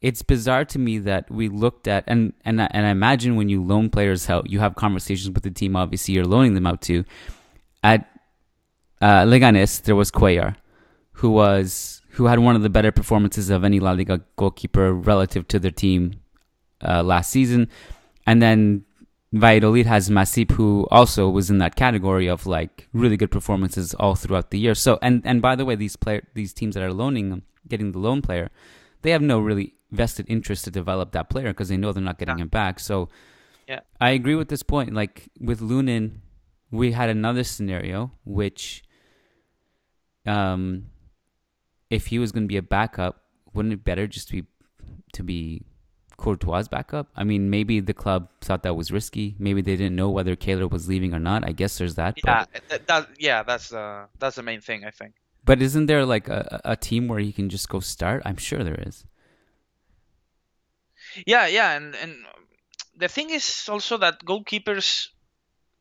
[0.01, 3.49] it's bizarre to me that we looked at and and I- and I imagine when
[3.49, 5.75] you loan players out, you have conversations with the team.
[5.75, 7.03] Obviously, you're loaning them out to.
[7.83, 8.01] At
[9.01, 10.55] uh, Leganes, there was Cuellar,
[11.19, 15.47] who was who had one of the better performances of any La Liga goalkeeper relative
[15.49, 16.13] to their team
[16.81, 17.67] uh, last season,
[18.25, 18.83] and then
[19.31, 24.15] Valladolid has Masip, who also was in that category of like really good performances all
[24.15, 24.73] throughout the year.
[24.73, 27.91] So, and and by the way, these player these teams that are loaning them, getting
[27.91, 28.49] the loan player,
[29.03, 32.17] they have no really vested interest to develop that player because they know they're not
[32.17, 32.43] getting Yeah.
[32.43, 32.79] him back.
[32.79, 33.09] So,
[33.67, 33.81] Yeah.
[34.01, 34.93] I agree with this point.
[34.93, 36.21] Like with Lunin,
[36.71, 38.83] we had another scenario which,
[40.25, 40.87] um,
[41.89, 43.23] if he was going to be a backup,
[43.53, 44.47] wouldn't it better just to be
[45.13, 45.63] to be
[46.19, 47.07] Courtois' backup?
[47.15, 49.35] I mean, maybe the club thought that was risky.
[49.39, 51.47] Maybe they didn't know whether Keylor was leaving or not.
[51.47, 52.19] I guess there's that.
[52.25, 53.85] Yeah, But, that, that yeah, that's the
[54.19, 55.13] that's the main thing I think.
[55.43, 58.21] but isn't there like a, a team where he can just go start?
[58.27, 59.05] I'm sure there is.
[61.25, 62.13] Yeah, yeah, and and
[62.95, 65.09] the thing is also that goalkeepers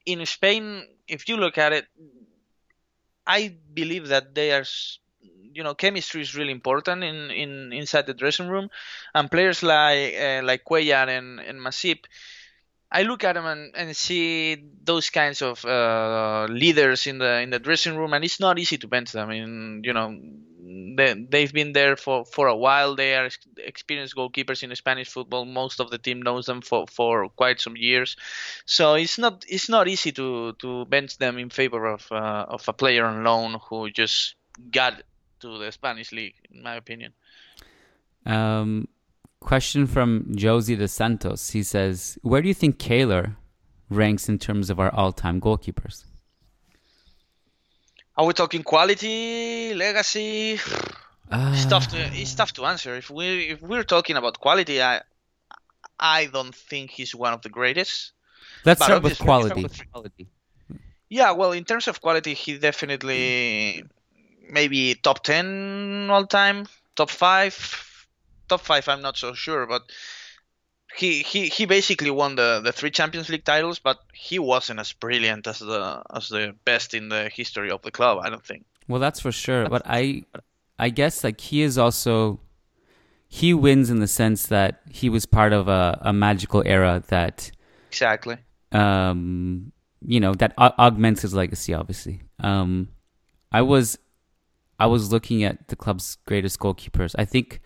[0.06, 1.86] in Spain, if you look at it,
[3.26, 4.64] I believe that they are,
[5.52, 8.68] you know, chemistry is really important in, in inside the dressing room,
[9.14, 12.04] and players like uh, like Cuellar and and Masip,
[12.90, 17.50] I look at them and, and see those kinds of uh, leaders in the in
[17.50, 19.28] the dressing room, and it's not easy to bench them.
[19.28, 20.16] I mean, you know,
[20.96, 22.94] they, they've been there for, for a while.
[22.96, 25.44] They are experienced goalkeepers in Spanish football.
[25.44, 28.16] Most of the team knows them for, for quite some years,
[28.64, 32.66] so it's not it's not easy to, to bench them in favor of uh, of
[32.68, 34.34] a player on loan who just
[34.70, 35.02] got
[35.40, 37.12] to the Spanish league, in my opinion.
[38.26, 38.88] Um,
[39.40, 41.50] question from Josie de Santos.
[41.50, 43.36] He says, "Where do you think Keylor
[43.88, 46.04] ranks in terms of our all-time goalkeepers?"
[48.16, 50.58] Are we talking quality, legacy?
[51.30, 52.96] Uh, it's tough to it's tough to answer.
[52.96, 55.02] If we if we're talking about quality, I
[56.00, 58.12] I don't think he's one of the greatest.
[58.64, 60.28] Let's But start with obviously- quality.
[61.10, 63.84] Yeah, well, in terms of quality, he definitely
[64.50, 67.54] maybe top ten all time, top five,
[68.48, 68.88] top five.
[68.88, 69.82] I'm not so sure, but
[70.96, 74.92] he he he basically won the the three Champions League titles, but he wasn't as
[74.92, 78.18] brilliant as the as the best in the history of the club.
[78.22, 78.64] I don't think.
[78.88, 79.68] Well, that's for sure.
[79.68, 80.24] But I,
[80.78, 82.40] I guess like he is also,
[83.28, 87.50] he wins in the sense that he was part of a, a magical era that,
[87.90, 88.38] Exactly.
[88.72, 91.74] um, you know, that au- augments his legacy.
[91.74, 92.88] Obviously, um,
[93.52, 93.98] I was,
[94.78, 97.14] I was looking at the club's greatest goalkeepers.
[97.18, 97.60] I think,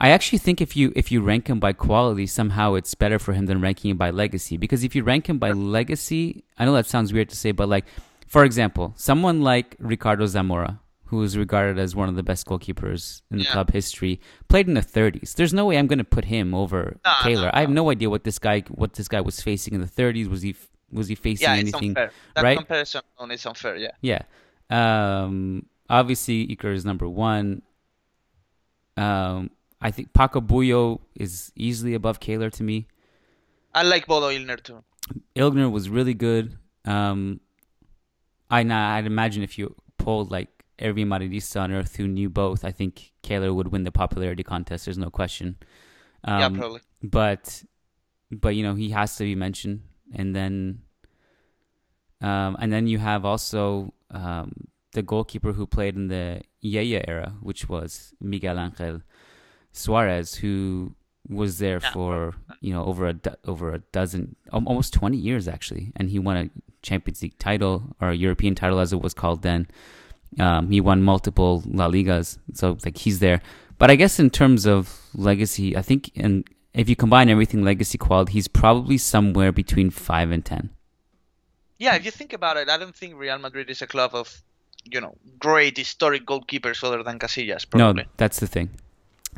[0.00, 3.32] I actually think if you if you rank him by quality, somehow it's better for
[3.32, 4.56] him than ranking him by legacy.
[4.56, 7.68] Because if you rank him by legacy, I know that sounds weird to say, but
[7.68, 7.86] like,
[8.26, 13.22] for example, someone like Ricardo Zamora, who is regarded as one of the best goalkeepers
[13.30, 15.34] in the club history, played in the 30s.
[15.34, 17.44] There's no way I'm going to put him over No, Keylor.
[17.44, 19.86] no, I have no idea what this guy what this guy was facing in the
[19.86, 20.28] 30s.
[20.28, 20.54] Was he
[20.92, 21.88] was he facing Yeah, anything?
[21.90, 22.12] unfair.
[22.36, 22.56] That right?
[22.58, 23.00] comparison
[23.30, 23.76] is unfair.
[23.76, 23.92] Yeah.
[24.02, 24.22] Yeah.
[24.70, 27.62] Um, obviously, Iker is number one.
[28.96, 32.86] Um, I think Paco Buyo is easily above Keylor to me.
[33.74, 34.82] I like Bodo Illgner too.
[35.36, 36.56] Illgner was really good.
[36.84, 37.40] Um,
[38.50, 42.64] I nah, I'd imagine if you polled like every Madridista on earth who knew both,
[42.64, 44.86] I think Keylor would win the popularity contest.
[44.86, 45.56] There's no question.
[46.24, 46.80] Um, yeah, probably.
[47.02, 47.62] but
[48.30, 49.82] but you know he has to be mentioned
[50.14, 50.82] and then
[52.20, 54.52] um and then you have also um
[54.98, 56.24] the goalkeeper who played in the
[56.72, 57.90] Yé-yé era which was
[58.32, 58.96] Miguel Angel
[59.82, 60.54] Suarez who
[61.40, 61.92] was there Yeah.
[61.96, 62.12] for
[62.66, 64.22] you know over a do- over a dozen
[64.52, 66.44] almost 20 years actually and he won a
[66.88, 69.60] Champions League title or a European title as it was called then
[70.46, 72.28] um, he won multiple La Ligas
[72.60, 73.40] so like he's there
[73.80, 74.80] but I guess in terms of
[75.14, 76.44] legacy, I think and
[76.74, 80.70] if you combine everything legacy quality, he's probably somewhere between five and ten.
[81.78, 84.42] Yeah, if you think about it, I don't think Real Madrid is a club of,
[84.84, 87.68] you know, great historic goalkeepers other than Casillas.
[87.68, 88.02] Probably.
[88.02, 88.70] No, that's the thing.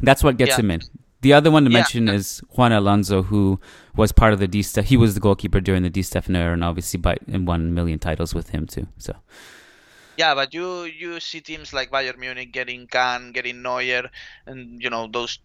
[0.02, 0.60] That's what gets Yeah.
[0.60, 0.80] him in.
[1.22, 1.78] The other one to Yeah.
[1.78, 3.60] mention is Juan Alonso, who
[3.94, 4.62] was part of the D.
[4.62, 7.64] He was the goalkeeper during the Di Stefano era, and obviously by and won a
[7.64, 8.86] million titles with him too.
[8.98, 9.16] So
[10.16, 14.10] Yeah, but you you see teams like Bayern Munich getting Kahn, getting Neuer,
[14.46, 15.38] and you know those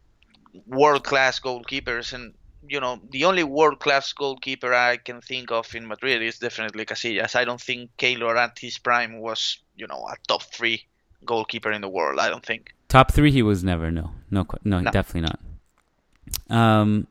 [0.68, 2.14] world class goalkeepers.
[2.14, 2.34] And
[2.68, 6.86] you know the only world class goalkeeper I can think of in Madrid is definitely
[6.86, 7.36] Casillas.
[7.36, 10.86] I don't think Keylor at his prime was you know a top three
[11.26, 12.20] goalkeeper in the world.
[12.20, 12.74] I don't think.
[12.90, 13.92] top three, he was never.
[13.92, 14.92] No, no, no, No.
[14.92, 15.40] definitely not.
[16.50, 17.08] Um,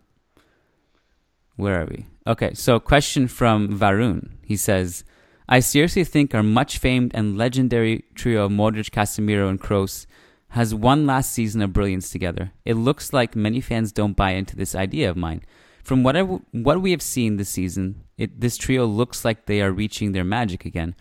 [1.56, 2.06] where are we?
[2.26, 4.30] Okay, so question from Varun.
[4.44, 5.04] He says,
[5.48, 10.06] "I seriously think our much famed and legendary trio of Modric, Casemiro, and Kroos
[10.54, 12.52] has one last season of brilliance together.
[12.64, 15.42] It looks like many fans don't buy into this idea of mine.
[15.82, 19.46] From what I w- what we have seen this season, it, this trio looks like
[19.46, 20.94] they are reaching their magic again."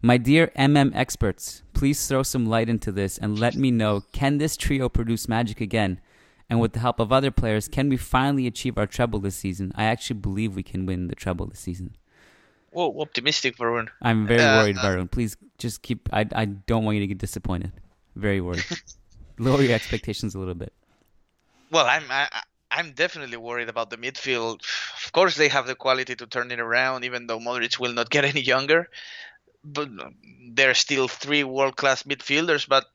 [0.00, 4.38] My dear MM experts, please throw some light into this and let me know can
[4.38, 6.00] this trio produce magic again?
[6.48, 9.72] And with the help of other players, can we finally achieve our treble this season?
[9.74, 11.96] I actually believe we can win the treble this season.
[12.70, 13.88] Whoa, optimistic, Varun.
[14.00, 15.10] I'm very Uh, worried, Varun.
[15.10, 16.08] Please just keep.
[16.12, 17.72] I, I don't want you to get disappointed.
[18.18, 18.64] Very worried.
[19.38, 20.72] Lower your expectations a little bit.
[21.70, 22.28] Well, I'm I,
[22.68, 24.60] I'm definitely worried about the midfield.
[25.04, 28.10] Of course, they have the quality to turn it around, even though Modric will not
[28.10, 28.90] get any younger.
[29.62, 29.88] But
[30.50, 32.68] there are still three world-class midfielders.
[32.68, 32.86] But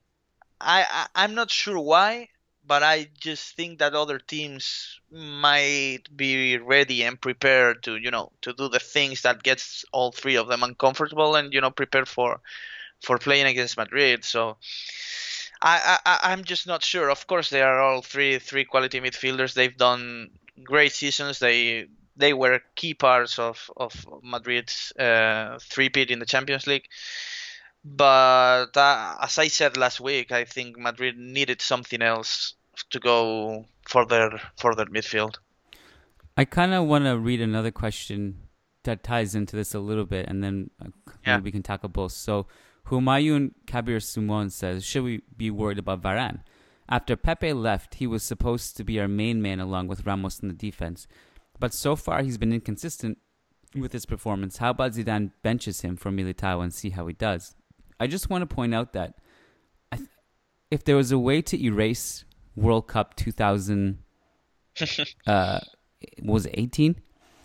[0.60, 2.28] I, I I'm not sure why.
[2.66, 8.32] But I just think that other teams might be ready and prepared to you know
[8.42, 12.06] to do the things that gets all three of them uncomfortable and you know prepare
[12.06, 12.42] for
[13.04, 14.26] for playing against Madrid.
[14.26, 14.58] So.
[15.66, 17.10] I, I I'm just not sure.
[17.10, 19.54] Of course, they are all three three quality midfielders.
[19.54, 20.30] They've done
[20.62, 21.40] great seasons.
[21.40, 21.88] They
[22.18, 26.88] they were key parts of of Madrid's uh, three-peat in the Champions League.
[27.86, 32.56] But uh, as I said last week, I think Madrid needed something else
[32.90, 35.36] to go further further midfield.
[36.36, 38.38] I kind of want to read another question
[38.84, 40.90] that ties into this a little bit, and then uh,
[41.26, 41.38] Yeah.
[41.38, 42.12] maybe we can tackle both.
[42.12, 42.48] So,
[42.88, 46.42] Humayun Kabir Sumon says, Should we be worried about Varane?
[46.90, 50.50] After Pepe left, he was supposed to be our main man along with Ramos in
[50.50, 51.08] the defense.
[51.60, 53.18] But so far, he's been inconsistent
[53.76, 54.58] with his performance.
[54.58, 57.56] How about Zidane benches him for Militao and see how he does?
[58.00, 59.16] I just want to point out that
[59.94, 60.10] th-
[60.70, 62.26] if there was a way to erase
[62.56, 64.00] World Cup 2000,
[65.28, 65.60] uh,
[66.22, 67.00] was it 18?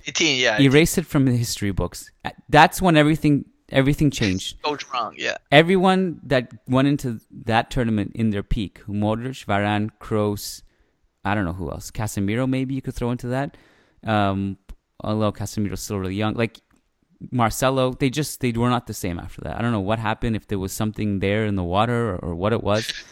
[0.07, 0.61] 18, yeah.
[0.61, 2.11] Erase it from the history books.
[2.49, 4.61] That's when everything everything changed.
[4.63, 5.37] Goes wrong, yeah.
[5.51, 10.63] Everyone that went into that tournament in their peak, Modric, Varane, Kroos,
[11.25, 13.57] I don't know who else, Casemiro maybe you could throw into that.
[14.05, 14.59] Um,
[15.01, 16.61] although Casemiro's still really young, like
[17.33, 19.59] Marcelo, they just they were not the same after that.
[19.59, 22.35] I don't know what happened, if there was something there in the water or, or
[22.35, 22.93] what it was.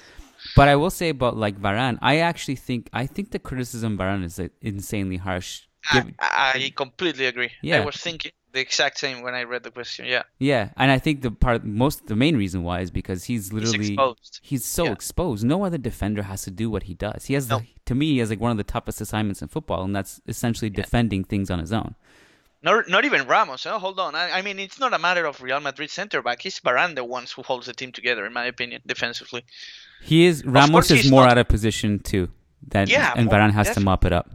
[0.54, 3.98] But I will say about like Varane, I actually think I think the criticism of
[3.98, 5.62] Varane is uh, insanely harsh.
[5.88, 7.50] I, I completely agree.
[7.62, 7.82] Yeah.
[7.82, 10.02] I was thinking the exact same when I read the question.
[10.06, 13.44] Yeah, Yeah, and I think the part most the main reason why is because he's
[13.44, 14.32] he's literally exposed.
[14.50, 14.92] he's so Yeah.
[14.98, 15.40] exposed.
[15.44, 17.20] No other defender has to do what he does.
[17.30, 17.58] He has No.
[17.58, 20.12] the, to me he has like one of the toughest assignments in football, and that's
[20.34, 21.94] essentially defending things on his own.
[22.62, 23.64] Not, not even Ramos.
[23.66, 24.14] Oh, hold on.
[24.16, 26.44] I, I mean, it's not a matter of Real Madrid center back.
[26.46, 29.42] It's Varane the ones who holds the team together, in my opinion, defensively.
[30.02, 32.24] He is Ramos is more not- out of position too.
[32.72, 34.26] That Yeah, and Varane has to mop it up.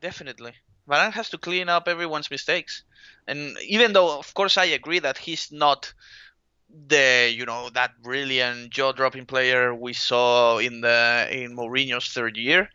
[0.00, 0.52] Definitely.
[0.88, 2.82] Varane has to clean up everyone's mistakes.
[3.26, 5.92] And even though, of course, I agree that he's not
[6.88, 12.68] the, you know, that brilliant jaw-dropping player we saw in the in Mourinho's third year.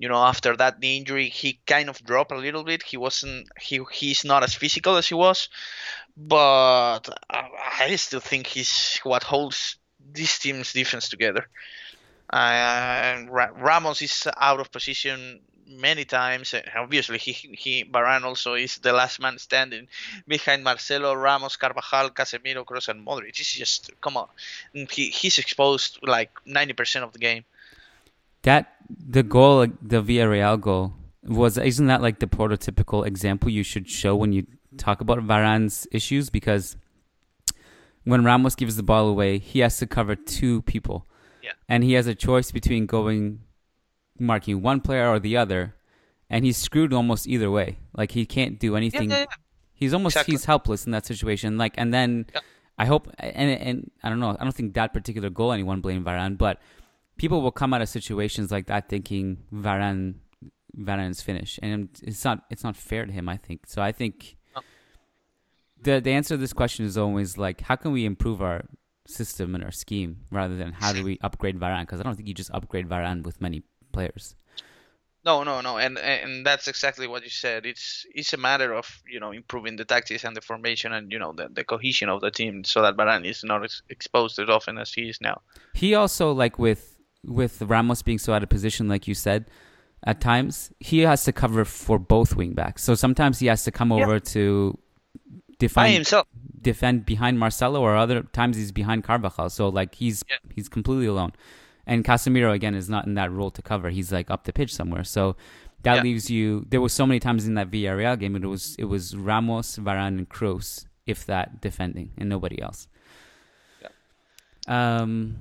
[0.00, 2.82] You know, after that knee injury, he kind of dropped a little bit.
[2.84, 3.48] He wasn't.
[3.60, 5.48] He he's not as physical as he was,
[6.16, 7.48] but I,
[7.80, 11.48] I still think he's what holds this team's defense together.
[12.30, 16.54] Uh, Ra- Ramos is out of position many times.
[16.54, 19.88] and Obviously, he he Varane also is the last man standing
[20.26, 23.28] behind Marcelo, Ramos, Carvajal, Casemiro, Kroos, and Modric.
[23.38, 24.28] It's just come on.
[24.74, 27.44] Mm, he he's exposed like ninety percent of the game.
[28.42, 30.94] That the goal, the Villarreal goal,
[31.24, 34.46] was isn't that like the prototypical example you should show when you
[34.76, 36.30] talk about Varane's issues?
[36.30, 36.76] Because
[38.04, 41.06] when Ramos gives the ball away, he has to cover two people,
[41.42, 41.52] Yeah.
[41.68, 43.40] and he has a choice between going
[44.18, 45.74] marking one player or the other,
[46.30, 47.78] and he's screwed almost either way.
[47.96, 49.10] Like he can't do anything.
[49.10, 49.26] yeah, yeah.
[49.74, 50.32] He's almost Exactly.
[50.32, 51.56] he's helpless in that situation.
[51.58, 52.40] Like and then Yeah.
[52.78, 54.36] I hope and and I don't know.
[54.38, 56.60] I don't think that particular goal anyone blamed Varane, but
[57.16, 60.14] people will come out of situations like that thinking Varane
[60.76, 63.28] Varane's finished, and it's not it's not fair to him.
[63.28, 63.82] I think so.
[63.82, 64.36] I think
[65.80, 68.64] the the answer to this question is always like how can we improve our
[69.06, 71.82] system and our scheme rather than how do we upgrade Varane?
[71.82, 73.62] Because I don't think you just upgrade Varane with many
[73.92, 74.34] players.
[75.24, 77.66] No, no, no, and and that's exactly what you said.
[77.66, 81.18] It's it's a matter of you know improving the tactics and the formation and you
[81.18, 84.48] know the, the cohesion of the team so that Varane is not ex- exposed as
[84.48, 85.40] often as he is now.
[85.74, 89.50] He also like with with Ramos being so out of position, like you said,
[90.04, 92.82] at times he has to cover for both wing backs.
[92.84, 94.04] So sometimes he has to come Yeah.
[94.04, 94.78] over to
[95.58, 96.26] defend himself.
[96.62, 99.50] defend behind Marcelo, or other times he's behind Carvajal.
[99.50, 100.36] So like he's Yeah.
[100.54, 101.32] he's completely alone.
[101.88, 103.88] And Casemiro again is not in that role to cover.
[103.90, 105.04] He's like up the pitch somewhere.
[105.04, 105.36] So
[105.84, 106.02] that Yeah.
[106.02, 106.66] leaves you.
[106.68, 108.36] There was so many times in that Villarreal game.
[108.36, 112.86] It was it was Ramos, Varane, and Kroos, if that, defending, and nobody else.
[114.66, 115.38] Um,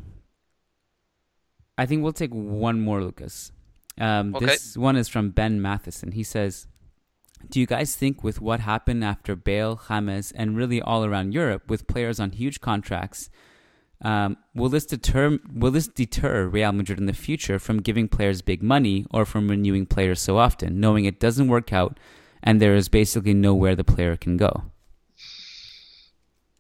[1.78, 3.52] I think we'll take one more, Lucas.
[4.00, 4.46] Um, Okay.
[4.46, 6.14] This one is from Ben Matheson.
[6.14, 6.68] He says,
[7.50, 11.70] "Do you guys think with what happened after Bale, James, and really all around Europe
[11.70, 13.30] with players on huge contracts?"
[14.02, 18.42] Um, will this deter will this deter Real Madrid in the future from giving players
[18.42, 22.00] big money or from renewing players so often, knowing it doesn't work out
[22.44, 24.64] and there is basically nowhere the player can go?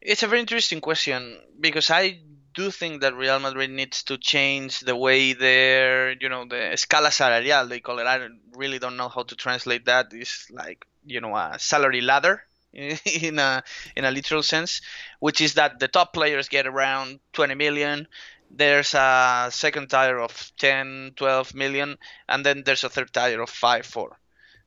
[0.01, 2.19] It's a very interesting question because I
[2.55, 7.11] do think that Real Madrid needs to change the way their, you know, the escala
[7.11, 8.07] salarial they call it.
[8.07, 10.07] I really don't know how to translate that.
[10.11, 12.41] It's like you know a salary ladder
[13.05, 13.63] in a
[13.95, 14.81] in a literal sense,
[15.19, 18.07] which is that the top players get around 20 million.
[18.49, 21.97] There's a second tier of 10, 12 million,
[22.29, 24.17] and then there's a third tier of 5, 4.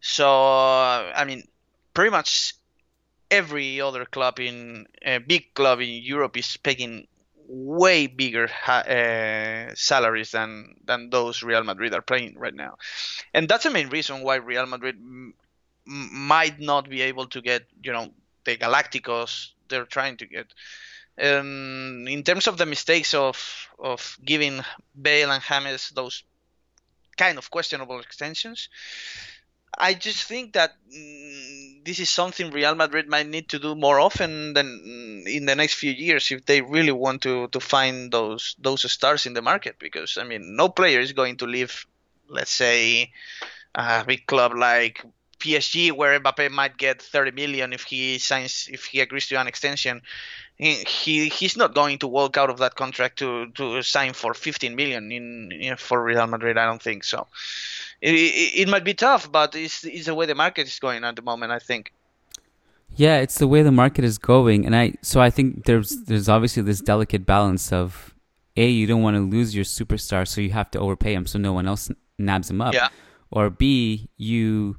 [0.00, 1.44] So uh, I mean,
[1.94, 2.54] pretty much
[3.30, 7.06] every other club in a big club in Europe is paying
[7.52, 12.76] way bigger uh, salaries than than those Real Madrid are playing right now,
[13.34, 15.39] and that's the main reason why Real Madrid m- m-
[15.90, 18.10] might not be able to get you know
[18.44, 20.46] the Galacticos they're trying to get.
[21.20, 23.36] Um, in terms of the mistakes of
[23.78, 24.60] of giving
[25.00, 26.24] Bale and James those
[27.16, 28.68] kind of questionable extensions,
[29.76, 34.00] I just think that mm, this is something Real Madrid might need to do more
[34.00, 38.12] often than mm, in the next few years if they really want to to find
[38.12, 39.76] those those stars in the market.
[39.78, 41.86] Because I mean, no player is going to leave,
[42.28, 43.10] let's say,
[43.74, 45.04] a big club like
[45.40, 49.46] PSG, where Mbappe might get 30 million if he signs if he agrees to an
[49.46, 50.02] extension.
[50.56, 54.34] He, he he's not going to walk out of that contract to to sign for
[54.34, 56.58] 15 million in, in for Real Madrid.
[56.58, 57.26] I don't think so
[58.00, 61.04] it, it, it might be tough, but it's, it's the way the market is going
[61.04, 61.52] at the moment.
[61.52, 61.92] I think.
[62.96, 66.28] Yeah, it's the way the market is going, and I so I think there's there's
[66.28, 68.14] obviously this delicate balance of
[68.56, 71.38] a you don't want to lose your superstar, so you have to overpay him so
[71.38, 72.74] no one else nabs him up.
[72.74, 72.88] Yeah.
[73.30, 74.78] Or b you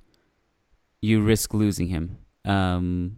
[1.02, 2.18] you risk losing him.
[2.46, 3.18] Um,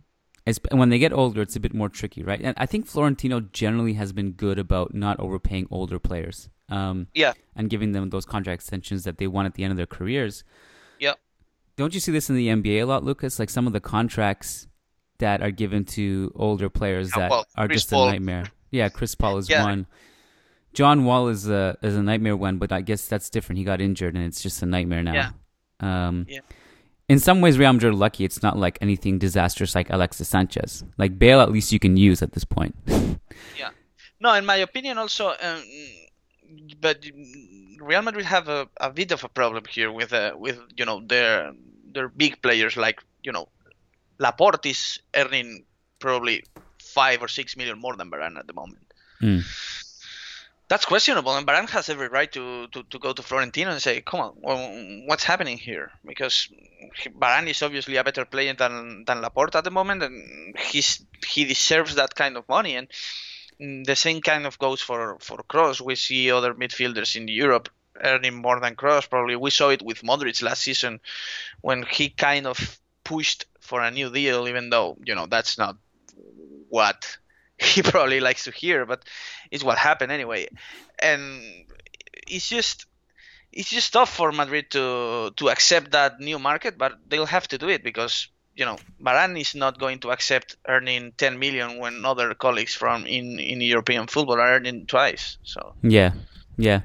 [0.71, 2.41] when they get older, it's a bit more tricky, right?
[2.41, 6.49] And I think Florentino generally has been good about not overpaying older players.
[6.69, 7.33] Um, yeah.
[7.55, 10.43] And giving them those contract extensions that they want at the end of their careers.
[10.99, 11.13] Yeah.
[11.77, 13.39] Don't you see this in the NBA a lot, Lucas?
[13.39, 14.67] Like some of the contracts
[15.19, 18.09] that are given to older players yeah, that well, are just Paul.
[18.09, 18.45] a nightmare.
[18.71, 19.63] Yeah, Chris Paul is Yeah.
[19.63, 19.87] one.
[20.73, 23.59] John Wall is a is a nightmare one, but I guess that's different.
[23.59, 25.13] He got injured, and it's just a nightmare now.
[25.13, 26.07] Yeah.
[26.07, 26.39] Um, Yeah.
[27.09, 28.23] In some ways, Real Madrid are lucky.
[28.23, 30.83] It's not like anything disastrous like Alexis Sanchez.
[30.97, 32.75] Like Bale, at least you can use at this point.
[33.57, 33.71] Yeah.
[34.19, 35.63] No, in my opinion, also, um,
[36.79, 37.03] but
[37.81, 41.01] Real Madrid have a, a bit of a problem here with uh, with you know
[41.05, 41.51] their
[41.93, 43.49] their big players like you know
[44.19, 45.65] Laporte is earning
[45.99, 46.43] probably
[46.79, 48.85] five or six million more than Varane at the moment.
[49.21, 49.43] Mm.
[50.73, 54.01] That's questionable, and Varane has every right to, to, to go to Florentino and say,
[54.01, 56.49] "Come on, what's happening here?" Because
[57.15, 61.45] Varane is obviously a better player than than Laporte at the moment, and he's he
[61.45, 62.75] deserves that kind of money.
[62.75, 65.79] And the same kind of goes for for Kroos.
[65.79, 67.69] We see other midfielders in Europe
[68.03, 69.07] earning more than Kroos.
[69.07, 71.01] Probably we saw it with Modric last season
[71.61, 72.57] when he kind of
[73.03, 75.77] pushed for a new deal, even though you know that's not
[76.69, 77.19] what
[77.59, 79.03] he probably likes to hear, but
[79.51, 80.47] it's what happened anyway.
[80.99, 81.65] And
[82.27, 82.85] it's just
[83.51, 87.57] it's just tough for Madrid to to accept that new market, but they'll have to
[87.57, 92.05] do it because you know Varane is not going to accept earning 10 million when
[92.05, 95.37] other colleagues from in in European football are earning twice.
[95.43, 96.13] So Yeah,
[96.57, 96.81] yeah.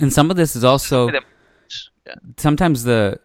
[0.00, 3.18] And some of this is also yeah, sometimes the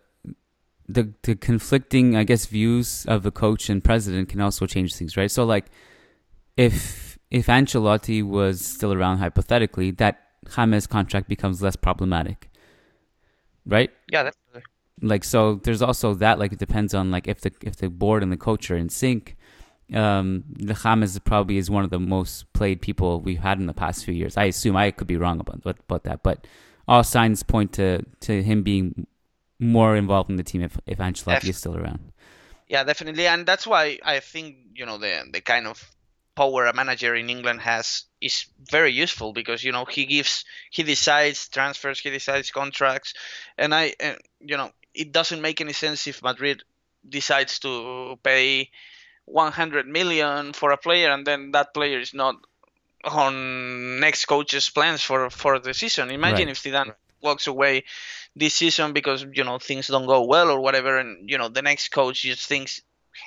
[0.88, 5.16] the the conflicting, I guess, views of the coach and president can also change things,
[5.16, 5.32] right?
[5.32, 5.66] So like,
[6.58, 10.22] if if Ancelotti was still around, hypothetically, that
[10.56, 12.50] James contract becomes less problematic,
[13.66, 13.92] right?
[14.12, 14.64] yeah, definitely.
[15.02, 18.24] like so there's also that like it depends on like if the if the board
[18.24, 19.36] and the coach are in sync.
[19.94, 23.74] Um the James probably is one of the most played people we've had in the
[23.74, 24.38] past few years.
[24.38, 26.48] I assume i could be wrong about about that but
[26.88, 29.08] all signs point to to him being
[29.60, 32.12] more involved in the team if if Ancelotti is still around.
[32.68, 35.92] Yeah, definitely, and that's why I think you know the the kind of
[36.36, 40.84] power a manager in England has is very useful because you know he gives he
[40.84, 43.14] decides transfers, he decides contracts,
[43.58, 46.64] and I uh, you know it doesn't make any sense if Madrid
[47.08, 48.70] decides to pay
[49.26, 52.36] 100 million for a player and then that player is not
[53.04, 56.12] on next coach's plans for for the season.
[56.12, 56.50] Imagine Right.
[56.50, 57.84] if Zidane walks away
[58.36, 61.62] this season because you know things don't go well or whatever, and you know the
[61.62, 62.82] next coach just thinks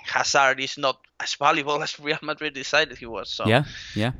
[0.04, 3.30] Hazard is not as valuable as Real Madrid decided he was.
[3.30, 3.46] So.
[3.46, 4.12] Yeah yeah.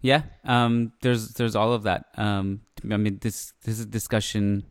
[0.00, 2.06] Yeah um there's there's all of that.
[2.16, 4.64] Um i mean this this is a discussion.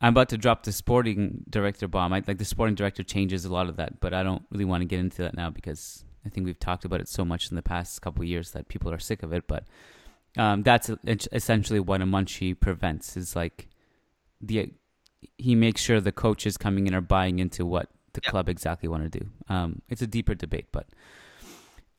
[0.00, 2.12] I'm about to drop the sporting director bomb.
[2.12, 4.82] I, like the sporting director changes a lot of that but i don't really want
[4.82, 7.56] to get into that now because i think we've talked about it so much in
[7.56, 9.64] the past couple years that people are sick of it but
[10.36, 10.90] um that's
[11.32, 13.68] essentially what a Monchi prevents is like
[14.40, 14.70] the
[15.38, 18.32] he makes sure the coaches coming in are buying into what the Yeah.
[18.32, 20.86] club exactly want to do um it's a deeper debate but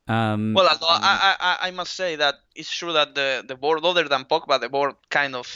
[0.08, 4.08] um Well, I, I I must say that it's true that the the board, other
[4.08, 5.48] than Pogba, the board kind of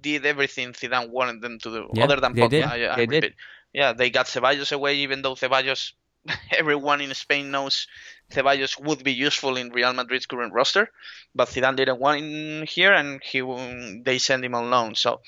[0.00, 1.82] did everything Zidane wanted them to do.
[1.94, 2.66] Yeah, other than they Pogba, did.
[2.66, 3.34] I, I They did.
[3.72, 5.92] Yeah, they got Ceballos away, even though Ceballos,
[6.52, 7.86] everyone in Spain knows
[8.30, 10.88] Ceballos would be useful in Real Madrid's current roster,
[11.34, 13.40] but Zidane didn't want him here, and he
[14.04, 14.94] they sent him on loan.
[14.94, 15.20] So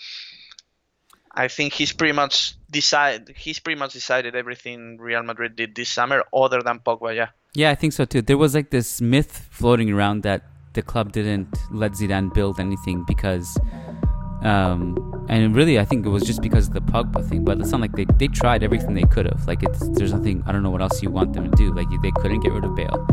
[1.37, 5.91] I think he's pretty much decide he's pretty much decided everything Real Madrid did this
[5.91, 7.15] summer, other than Pogba.
[7.15, 7.29] Yeah.
[7.55, 8.23] Yeah, I think so too.
[8.23, 10.43] There was like this myth floating around that
[10.75, 13.57] the club didn't let Zidane build anything because,
[14.43, 17.45] um, and really I think it was just because of the Pogba thing.
[17.45, 19.47] But it's not like they, they tried everything they could have.
[19.47, 21.73] Like it's there's nothing I don't know what else you want them to do.
[21.73, 23.07] Like they couldn't get rid of Bale,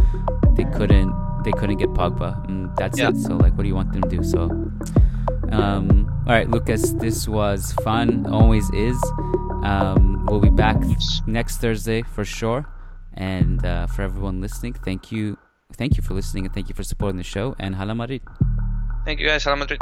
[0.56, 3.10] they couldn't they couldn't get Pogba, and that's Yeah.
[3.10, 3.18] it.
[3.18, 4.24] So like, what do you want them to do?
[4.24, 4.50] So,
[5.52, 9.02] um, all right, Lucas, this was fun, always is.
[9.64, 10.78] Um, we'll be back
[11.28, 12.66] next Thursday for sure.
[13.14, 15.38] And uh, for everyone listening, thank you,
[15.74, 17.56] thank you for listening, and thank you for supporting the show.
[17.60, 18.22] And Hala Madrid.
[19.06, 19.44] Thank you guys.
[19.44, 19.82] Hala Madrid.